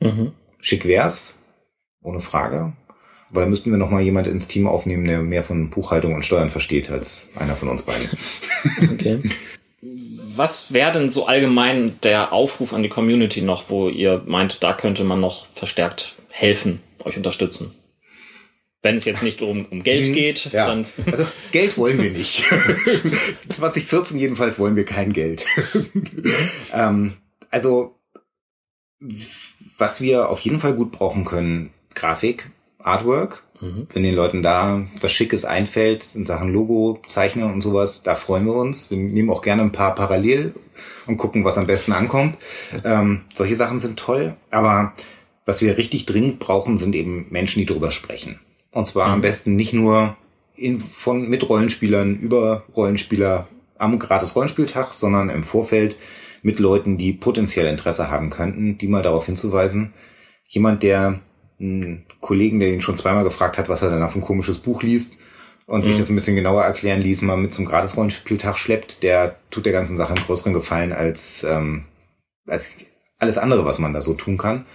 Mhm. 0.00 0.32
Schick 0.60 0.86
wär's, 0.86 1.34
ohne 2.02 2.20
Frage. 2.20 2.72
Aber 3.30 3.40
da 3.40 3.46
müssten 3.46 3.70
wir 3.70 3.78
noch 3.78 3.90
mal 3.90 4.02
jemand 4.02 4.26
ins 4.26 4.48
Team 4.48 4.66
aufnehmen, 4.66 5.04
der 5.04 5.20
mehr 5.20 5.42
von 5.42 5.70
Buchhaltung 5.70 6.14
und 6.14 6.24
Steuern 6.24 6.50
versteht 6.50 6.90
als 6.90 7.30
einer 7.36 7.56
von 7.56 7.68
uns 7.68 7.82
beiden. 7.82 8.08
Okay. 8.92 9.20
Was 10.36 10.72
wäre 10.72 10.92
denn 10.92 11.10
so 11.10 11.26
allgemein 11.26 11.98
der 12.02 12.32
Aufruf 12.32 12.72
an 12.72 12.82
die 12.82 12.88
Community 12.88 13.42
noch, 13.42 13.68
wo 13.68 13.88
ihr 13.88 14.22
meint, 14.26 14.62
da 14.62 14.72
könnte 14.72 15.04
man 15.04 15.20
noch 15.20 15.46
verstärkt 15.54 16.16
helfen, 16.30 16.80
euch 17.04 17.16
unterstützen? 17.16 17.74
Wenn 18.84 18.96
es 18.96 19.06
jetzt 19.06 19.22
nicht 19.22 19.40
um, 19.40 19.64
um 19.70 19.82
Geld 19.82 20.08
hm, 20.08 20.12
geht, 20.12 20.52
ja. 20.52 20.66
dann. 20.66 20.84
Also 21.10 21.26
Geld 21.52 21.78
wollen 21.78 22.02
wir 22.02 22.10
nicht. 22.10 22.44
2014 23.48 24.18
jedenfalls 24.18 24.58
wollen 24.58 24.76
wir 24.76 24.84
kein 24.84 25.14
Geld. 25.14 25.46
ähm, 26.74 27.14
also, 27.48 27.98
was 29.78 30.02
wir 30.02 30.28
auf 30.28 30.38
jeden 30.40 30.60
Fall 30.60 30.74
gut 30.74 30.92
brauchen 30.92 31.24
können, 31.24 31.70
Grafik, 31.94 32.50
Artwork. 32.78 33.44
Mhm. 33.62 33.86
Wenn 33.90 34.02
den 34.02 34.14
Leuten 34.14 34.42
da 34.42 34.86
was 35.00 35.12
Schickes 35.12 35.46
einfällt 35.46 36.14
in 36.14 36.26
Sachen 36.26 36.52
Logo, 36.52 37.00
Zeichnen 37.06 37.50
und 37.50 37.62
sowas, 37.62 38.02
da 38.02 38.14
freuen 38.14 38.44
wir 38.44 38.54
uns. 38.54 38.90
Wir 38.90 38.98
nehmen 38.98 39.30
auch 39.30 39.40
gerne 39.40 39.62
ein 39.62 39.72
paar 39.72 39.94
parallel 39.94 40.52
und 41.06 41.16
gucken, 41.16 41.42
was 41.42 41.56
am 41.56 41.66
besten 41.66 41.92
ankommt. 41.92 42.36
Ähm, 42.84 43.22
solche 43.32 43.56
Sachen 43.56 43.80
sind 43.80 43.98
toll, 43.98 44.36
aber 44.50 44.92
was 45.46 45.62
wir 45.62 45.78
richtig 45.78 46.04
dringend 46.04 46.38
brauchen, 46.38 46.76
sind 46.76 46.94
eben 46.94 47.28
Menschen, 47.30 47.60
die 47.60 47.66
drüber 47.66 47.90
sprechen. 47.90 48.40
Und 48.74 48.86
zwar 48.86 49.06
mhm. 49.06 49.14
am 49.14 49.20
besten 49.20 49.56
nicht 49.56 49.72
nur 49.72 50.16
in, 50.56 50.80
von, 50.80 51.28
mit 51.28 51.48
Rollenspielern 51.48 52.16
über 52.16 52.64
Rollenspieler 52.76 53.48
am 53.78 53.98
gratis 53.98 54.36
Rollenspieltag, 54.36 54.92
sondern 54.92 55.30
im 55.30 55.44
Vorfeld 55.44 55.96
mit 56.42 56.58
Leuten, 56.58 56.98
die 56.98 57.12
potenziell 57.12 57.66
Interesse 57.66 58.10
haben 58.10 58.30
könnten, 58.30 58.76
die 58.76 58.88
mal 58.88 59.02
darauf 59.02 59.26
hinzuweisen. 59.26 59.94
Jemand, 60.48 60.82
der 60.82 61.20
einen 61.58 62.04
Kollegen, 62.20 62.60
der 62.60 62.72
ihn 62.72 62.80
schon 62.80 62.96
zweimal 62.96 63.24
gefragt 63.24 63.58
hat, 63.58 63.68
was 63.68 63.82
er 63.82 63.90
dann 63.90 64.02
auf 64.02 64.16
ein 64.16 64.20
komisches 64.20 64.58
Buch 64.58 64.82
liest 64.82 65.18
und 65.66 65.80
mhm. 65.80 65.84
sich 65.84 65.96
das 65.96 66.08
ein 66.08 66.16
bisschen 66.16 66.36
genauer 66.36 66.64
erklären 66.64 67.00
ließ, 67.00 67.22
mal 67.22 67.36
mit 67.36 67.54
zum 67.54 67.64
gratis 67.64 67.96
Rollenspieltag 67.96 68.58
schleppt, 68.58 69.02
der 69.04 69.36
tut 69.50 69.66
der 69.66 69.72
ganzen 69.72 69.96
Sache 69.96 70.14
einen 70.14 70.24
größeren 70.24 70.52
Gefallen 70.52 70.92
als, 70.92 71.44
ähm, 71.44 71.84
als 72.46 72.76
alles 73.18 73.38
andere, 73.38 73.64
was 73.64 73.78
man 73.78 73.94
da 73.94 74.00
so 74.00 74.14
tun 74.14 74.36
kann. 74.36 74.66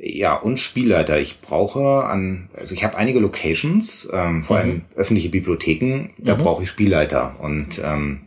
Ja, 0.00 0.36
und 0.36 0.60
Spielleiter. 0.60 1.18
Ich 1.18 1.40
brauche 1.40 2.04
an, 2.04 2.50
also 2.54 2.72
ich 2.72 2.84
habe 2.84 2.96
einige 2.96 3.18
Locations, 3.18 4.08
ähm, 4.12 4.44
vor 4.44 4.58
allem 4.58 4.74
mhm. 4.74 4.84
öffentliche 4.94 5.28
Bibliotheken, 5.28 6.10
da 6.18 6.36
mhm. 6.36 6.42
brauche 6.42 6.62
ich 6.62 6.68
Spielleiter. 6.68 7.36
Und 7.40 7.80
ähm, 7.84 8.20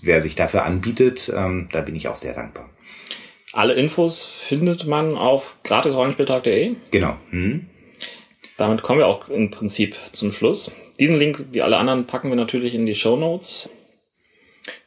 wer 0.00 0.22
sich 0.22 0.36
dafür 0.36 0.64
anbietet, 0.64 1.32
ähm, 1.36 1.68
da 1.72 1.80
bin 1.80 1.96
ich 1.96 2.06
auch 2.06 2.14
sehr 2.14 2.32
dankbar. 2.32 2.70
Alle 3.52 3.74
Infos 3.74 4.24
findet 4.24 4.86
man 4.86 5.16
auf 5.16 5.58
gratisrollenspieltag.de. 5.64 6.76
Genau. 6.92 7.16
Mhm. 7.32 7.66
Damit 8.56 8.82
kommen 8.82 9.00
wir 9.00 9.08
auch 9.08 9.28
im 9.28 9.50
Prinzip 9.50 9.96
zum 10.12 10.30
Schluss. 10.30 10.76
Diesen 11.00 11.18
Link, 11.18 11.46
wie 11.50 11.62
alle 11.62 11.78
anderen, 11.78 12.06
packen 12.06 12.28
wir 12.28 12.36
natürlich 12.36 12.74
in 12.74 12.86
die 12.86 12.94
Show 12.94 13.16
Notes. 13.16 13.68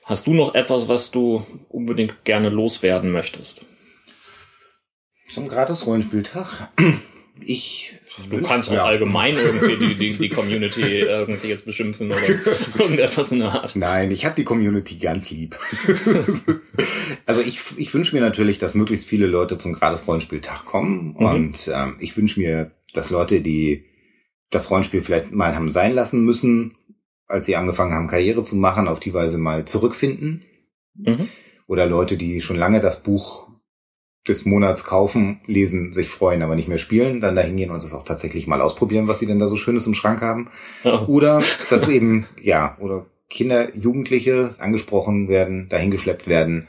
Hast 0.06 0.28
du 0.28 0.34
noch 0.34 0.56
etwas, 0.56 0.88
was 0.88 1.12
du 1.12 1.46
unbedingt 1.68 2.24
gerne 2.24 2.50
loswerden 2.50 3.12
möchtest? 3.12 3.66
Zum 5.34 5.48
Gratis-Rollenspieltag 5.48 6.70
ich. 7.46 7.92
Du 8.30 8.42
kannst 8.44 8.70
auch 8.70 8.74
ja. 8.74 8.86
allgemein 8.86 9.36
irgendwie 9.36 9.76
die, 9.76 9.96
die, 9.96 10.14
die 10.14 10.30
Community 10.36 11.00
irgendwie 11.00 11.48
jetzt 11.48 11.66
beschimpfen 11.66 12.12
oder 12.12 12.22
irgendetwas 12.78 13.32
in 13.32 13.40
der 13.40 13.52
Art. 13.52 13.76
Nein, 13.76 14.12
ich 14.12 14.26
habe 14.26 14.36
die 14.36 14.44
Community 14.44 14.98
ganz 14.98 15.32
lieb. 15.32 15.58
also 17.26 17.42
ich, 17.42 17.60
ich 17.78 17.94
wünsche 17.94 18.16
mir 18.16 18.22
natürlich, 18.22 18.60
dass 18.60 18.76
möglichst 18.76 19.08
viele 19.08 19.26
Leute 19.26 19.58
zum 19.58 19.74
Gratis-Rollenspieltag 19.74 20.66
kommen. 20.66 21.16
Mhm. 21.18 21.26
Und 21.26 21.72
ähm, 21.74 21.98
ich 22.00 22.16
wünsche 22.16 22.40
mir, 22.40 22.72
dass 22.94 23.10
Leute, 23.10 23.42
die 23.42 23.86
das 24.52 24.70
Rollenspiel 24.70 25.02
vielleicht 25.02 25.32
mal 25.32 25.56
haben 25.56 25.70
sein 25.70 25.96
lassen 25.96 26.24
müssen, 26.24 26.76
als 27.26 27.48
sie 27.48 27.56
angefangen 27.56 27.94
haben, 27.94 28.08
Karriere 28.08 28.44
zu 28.44 28.56
machen, 28.56 28.88
auf 28.88 29.00
die 29.00 29.14
Weise 29.16 29.40
mal 29.40 29.66
zurückfinden. 29.66 30.44
Mhm. 30.94 31.30
Oder 31.66 31.88
Leute, 31.88 32.18
die 32.18 32.42
schon 32.42 32.58
lange 32.58 32.80
das 32.80 33.02
Buch 33.02 33.53
des 34.28 34.46
Monats 34.46 34.86
kaufen, 34.86 35.42
lesen, 35.46 35.92
sich 35.92 36.08
freuen, 36.08 36.42
aber 36.42 36.56
nicht 36.56 36.68
mehr 36.68 36.78
spielen, 36.78 37.20
dann 37.20 37.36
da 37.36 37.42
hingehen 37.42 37.72
und 37.72 37.84
das 37.84 37.94
auch 37.94 38.06
tatsächlich 38.06 38.48
mal 38.48 38.62
ausprobieren, 38.62 39.08
was 39.08 39.20
sie 39.20 39.26
denn 39.26 39.40
da 39.40 39.48
so 39.48 39.58
Schönes 39.58 39.86
im 39.86 39.94
Schrank 39.94 40.22
haben. 40.22 40.50
Oh. 40.84 41.06
Oder 41.08 41.44
dass 41.70 41.90
eben, 41.90 42.28
ja, 42.42 42.78
oder 42.80 43.06
Kinder, 43.30 43.76
Jugendliche 43.76 44.56
angesprochen 44.60 45.28
werden, 45.28 45.68
dahingeschleppt 45.70 46.28
werden, 46.28 46.68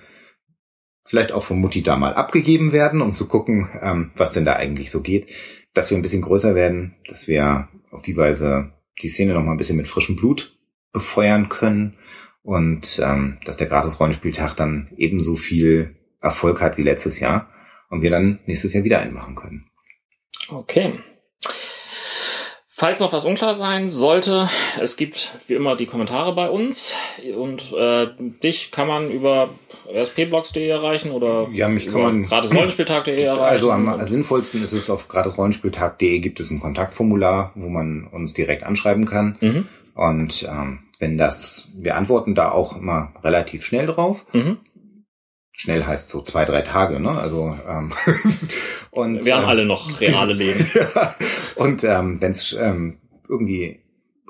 vielleicht 1.05 1.33
auch 1.33 1.45
von 1.45 1.61
Mutti 1.61 1.83
da 1.83 1.97
mal 1.97 2.15
abgegeben 2.15 2.73
werden, 2.73 3.03
um 3.03 3.15
zu 3.15 3.29
gucken, 3.29 3.69
ähm, 3.81 4.11
was 4.17 4.33
denn 4.33 4.45
da 4.45 4.55
eigentlich 4.55 4.91
so 4.91 5.01
geht, 5.01 5.29
dass 5.75 5.91
wir 5.91 5.99
ein 5.99 6.03
bisschen 6.03 6.23
größer 6.23 6.55
werden, 6.55 6.97
dass 7.09 7.29
wir 7.29 7.69
auf 7.91 8.03
die 8.03 8.17
Weise 8.17 8.73
die 9.03 9.09
Szene 9.09 9.35
noch 9.35 9.43
mal 9.43 9.53
ein 9.53 9.59
bisschen 9.59 9.77
mit 9.77 9.89
frischem 9.89 10.17
Blut 10.17 10.59
befeuern 10.93 11.49
können 11.49 11.95
und 12.43 13.01
ähm, 13.05 13.39
dass 13.45 13.57
der 13.57 13.67
Gratis-Rollenspieltag 13.67 14.55
dann 14.55 14.89
ebenso 14.97 15.37
viel 15.37 15.97
Erfolg 16.25 16.61
hat 16.61 16.79
wie 16.79 16.83
letztes 16.83 17.21
Jahr 17.21 17.49
und 17.91 18.03
wir 18.03 18.11
dann 18.11 18.41
nächstes 18.47 18.73
Jahr 18.73 18.83
wieder 18.83 18.99
einen 18.99 19.13
machen 19.13 19.35
können. 19.37 19.67
Okay. 20.49 20.93
Falls 22.77 22.99
noch 22.99 23.13
was 23.13 23.25
unklar 23.25 23.55
sein 23.55 23.89
sollte, 23.89 24.51
es 24.81 24.97
gibt 24.97 25.39
wie 25.47 25.55
immer 25.55 25.77
die 25.77 25.87
Kommentare 25.87 26.35
bei 26.35 26.51
uns 26.51 26.95
und 27.37 27.73
äh, 27.73 28.09
dich 28.43 28.73
kann 28.73 28.89
man 28.89 29.11
über 29.11 29.49
rspblogs.de 29.89 30.67
erreichen 30.67 31.13
oder 31.13 31.47
ja, 31.53 31.69
mich 31.69 31.89
kann 31.89 32.01
man 32.01 32.27
gratisrollenspieltag.de 32.27 33.15
erreichen. 33.23 33.45
Also 33.45 33.71
am 33.71 34.05
sinnvollsten 34.05 34.65
ist 34.65 34.73
es 34.73 34.91
auf 34.91 35.07
gratisrollenspieltag.de 35.07 36.19
gibt 36.19 36.41
es 36.41 36.51
ein 36.51 36.59
Kontaktformular, 36.59 37.53
wo 37.55 37.69
man 37.69 38.09
uns 38.09 38.35
direkt 38.35 38.65
anschreiben 38.65 39.07
kann. 39.07 39.37
Mhm. 39.41 39.69
Und 39.95 40.43
ähm, 40.51 40.81
wenn 40.99 41.17
das, 41.17 41.71
wir 41.77 41.97
antworten 41.97 42.35
da 42.35 42.51
auch 42.51 42.77
immer 42.77 43.13
relativ 43.23 43.65
schnell 43.65 43.87
drauf. 43.87 44.27
Mhm 44.33 44.59
schnell 45.55 45.85
heißt 45.85 46.09
so 46.09 46.21
zwei, 46.21 46.45
drei 46.45 46.61
Tage, 46.61 47.01
ne? 47.01 47.11
Also 47.11 47.57
ähm, 47.67 47.93
und 48.91 49.25
wir 49.25 49.37
haben 49.37 49.45
ähm, 49.45 49.49
alle 49.49 49.65
noch 49.65 50.01
reale 50.01 50.33
Leben. 50.35 50.67
ja, 50.75 51.15
und 51.55 51.85
ähm, 51.85 52.21
wenn 52.21 52.33
es 52.33 52.53
ähm, 52.53 52.99
irgendwie 53.29 53.81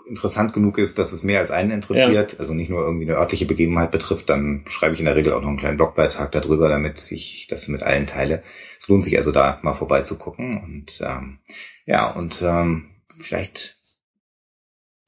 interessant 0.06 0.52
genug 0.52 0.76
ist, 0.76 0.98
dass 0.98 1.12
es 1.12 1.22
mehr 1.22 1.40
als 1.40 1.50
einen 1.50 1.70
interessiert, 1.70 2.32
ja. 2.32 2.38
also 2.38 2.52
nicht 2.52 2.68
nur 2.68 2.84
irgendwie 2.84 3.06
eine 3.06 3.16
örtliche 3.16 3.46
Begebenheit 3.46 3.90
betrifft, 3.90 4.28
dann 4.28 4.64
schreibe 4.66 4.92
ich 4.92 5.00
in 5.00 5.06
der 5.06 5.16
Regel 5.16 5.32
auch 5.32 5.40
noch 5.40 5.48
einen 5.48 5.58
kleinen 5.58 5.78
Blogbeitrag 5.78 6.30
darüber, 6.30 6.68
damit 6.68 7.10
ich 7.10 7.46
das 7.48 7.68
mit 7.68 7.82
allen 7.82 8.06
teile. 8.06 8.42
Es 8.78 8.86
lohnt 8.88 9.02
sich 9.02 9.16
also 9.16 9.32
da 9.32 9.58
mal 9.62 9.72
vorbeizugucken 9.72 10.62
und 10.62 11.00
ähm, 11.00 11.38
ja 11.86 12.10
und 12.10 12.42
ähm, 12.42 12.90
vielleicht 13.16 13.78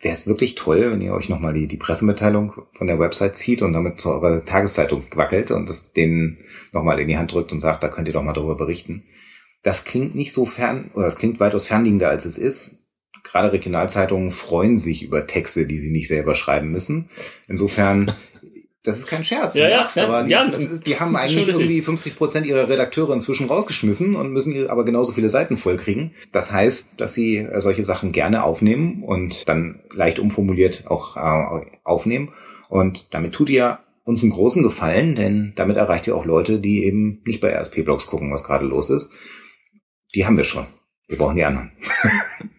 wäre 0.00 0.14
es 0.14 0.26
wirklich 0.26 0.54
toll, 0.54 0.90
wenn 0.90 1.00
ihr 1.00 1.14
euch 1.14 1.28
nochmal 1.28 1.54
die, 1.54 1.68
die 1.68 1.78
Pressemitteilung 1.78 2.52
von 2.72 2.87
der 2.87 2.98
Website 2.98 3.37
zieht 3.37 3.62
und 3.62 3.72
damit 3.72 4.00
zu 4.00 4.11
eurer 4.11 4.44
Tageszeitung 4.44 5.04
wackelt 5.14 5.50
und 5.50 5.68
das 5.68 5.92
denen 5.92 6.38
nochmal 6.72 7.00
in 7.00 7.09
die 7.09 7.16
Hand 7.16 7.32
drückt 7.32 7.52
und 7.52 7.61
sagt, 7.61 7.82
da 7.82 7.88
könnt 7.88 8.09
ihr 8.09 8.14
doch 8.14 8.22
mal 8.22 8.32
darüber 8.32 8.56
berichten. 8.56 9.04
Das 9.62 9.85
klingt 9.85 10.14
nicht 10.14 10.32
so 10.32 10.46
fern, 10.46 10.90
oder 10.94 11.06
das 11.06 11.16
klingt 11.16 11.40
weitaus 11.40 11.66
fernliegender, 11.66 12.09
als 12.09 12.24
es 12.24 12.38
ist. 12.38 12.76
Gerade 13.24 13.52
Regionalzeitungen 13.52 14.30
freuen 14.30 14.78
sich 14.78 15.02
über 15.02 15.26
Texte, 15.26 15.66
die 15.66 15.78
sie 15.78 15.90
nicht 15.90 16.09
selber 16.09 16.35
schreiben 16.35 16.70
müssen. 16.70 17.09
Insofern 17.48 18.14
Das 18.87 18.99
ist 18.99 19.09
kein 19.09 19.25
Scherz. 19.25 19.55
Ja, 19.55 19.68
ja, 19.68 19.88
ja, 19.92 20.05
aber 20.05 20.22
die, 20.22 20.31
ja, 20.31 20.44
ist, 20.44 20.87
die 20.87 21.01
haben 21.01 21.16
eigentlich 21.16 21.49
irgendwie 21.49 21.83
50 21.83 22.16
Prozent 22.16 22.46
ihrer 22.46 22.68
Redakteure 22.68 23.12
inzwischen 23.12 23.49
rausgeschmissen 23.49 24.14
und 24.14 24.33
müssen 24.33 24.70
aber 24.70 24.85
genauso 24.85 25.12
viele 25.12 25.29
Seiten 25.29 25.57
vollkriegen. 25.57 26.12
Das 26.31 26.53
heißt, 26.53 26.90
dass 26.96 27.12
sie 27.12 27.38
äh, 27.38 27.61
solche 27.61 27.83
Sachen 27.83 28.12
gerne 28.12 28.44
aufnehmen 28.44 29.03
und 29.03 29.49
dann 29.49 29.81
leicht 29.92 30.20
umformuliert 30.20 30.85
auch 30.87 31.16
äh, 31.16 31.66
aufnehmen. 31.83 32.33
Und 32.68 33.12
damit 33.12 33.33
tut 33.33 33.51
ihr 33.51 33.81
uns 34.05 34.22
einen 34.22 34.31
großen 34.31 34.62
Gefallen, 34.62 35.16
denn 35.16 35.53
damit 35.57 35.77
erreicht 35.77 36.07
ihr 36.07 36.14
auch 36.14 36.25
Leute, 36.25 36.61
die 36.61 36.85
eben 36.85 37.22
nicht 37.27 37.40
bei 37.40 37.53
RSP-Blogs 37.53 38.07
gucken, 38.07 38.33
was 38.33 38.44
gerade 38.44 38.66
los 38.66 38.90
ist. 38.90 39.12
Die 40.14 40.27
haben 40.27 40.37
wir 40.37 40.44
schon. 40.44 40.66
Wir 41.09 41.18
brauchen 41.18 41.37
die 41.37 41.44
anderen. 41.44 41.72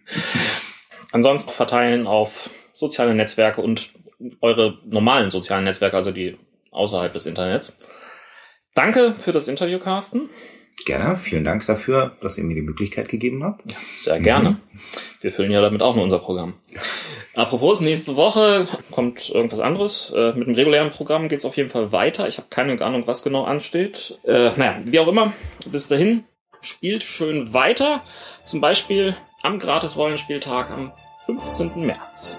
Ansonsten 1.12 1.52
verteilen 1.52 2.06
auf 2.06 2.50
soziale 2.74 3.14
Netzwerke 3.14 3.62
und 3.62 3.94
eure 4.40 4.78
normalen 4.84 5.30
sozialen 5.30 5.64
Netzwerke, 5.64 5.96
also 5.96 6.10
die 6.10 6.36
außerhalb 6.70 7.12
des 7.12 7.26
Internets. 7.26 7.76
Danke 8.74 9.14
für 9.18 9.32
das 9.32 9.48
Interview, 9.48 9.78
Carsten. 9.78 10.28
Gerne, 10.86 11.16
vielen 11.16 11.44
Dank 11.44 11.66
dafür, 11.66 12.16
dass 12.20 12.38
ihr 12.38 12.44
mir 12.44 12.54
die 12.54 12.62
Möglichkeit 12.62 13.08
gegeben 13.08 13.42
habt. 13.44 13.70
Ja, 13.70 13.76
sehr 13.98 14.20
gerne. 14.20 14.50
Mhm. 14.50 14.80
Wir 15.20 15.32
füllen 15.32 15.50
ja 15.50 15.60
damit 15.60 15.82
auch 15.82 15.94
nur 15.94 16.04
unser 16.04 16.20
Programm. 16.20 16.54
Apropos, 17.34 17.80
nächste 17.80 18.16
Woche 18.16 18.66
kommt 18.90 19.28
irgendwas 19.28 19.60
anderes. 19.60 20.12
Äh, 20.14 20.32
mit 20.32 20.46
dem 20.46 20.54
regulären 20.54 20.90
Programm 20.90 21.28
geht 21.28 21.40
es 21.40 21.44
auf 21.44 21.56
jeden 21.56 21.70
Fall 21.70 21.92
weiter. 21.92 22.28
Ich 22.28 22.38
habe 22.38 22.48
keine 22.50 22.80
Ahnung, 22.80 23.06
was 23.06 23.22
genau 23.22 23.44
ansteht. 23.44 24.18
Äh, 24.24 24.50
naja, 24.56 24.80
wie 24.84 24.98
auch 25.00 25.08
immer, 25.08 25.32
bis 25.70 25.88
dahin, 25.88 26.24
spielt 26.60 27.02
schön 27.02 27.52
weiter. 27.52 28.02
Zum 28.44 28.60
Beispiel 28.60 29.16
am 29.42 29.58
Gratis-Rollenspieltag 29.58 30.70
am 30.70 30.92
15. 31.26 31.86
März. 31.86 32.38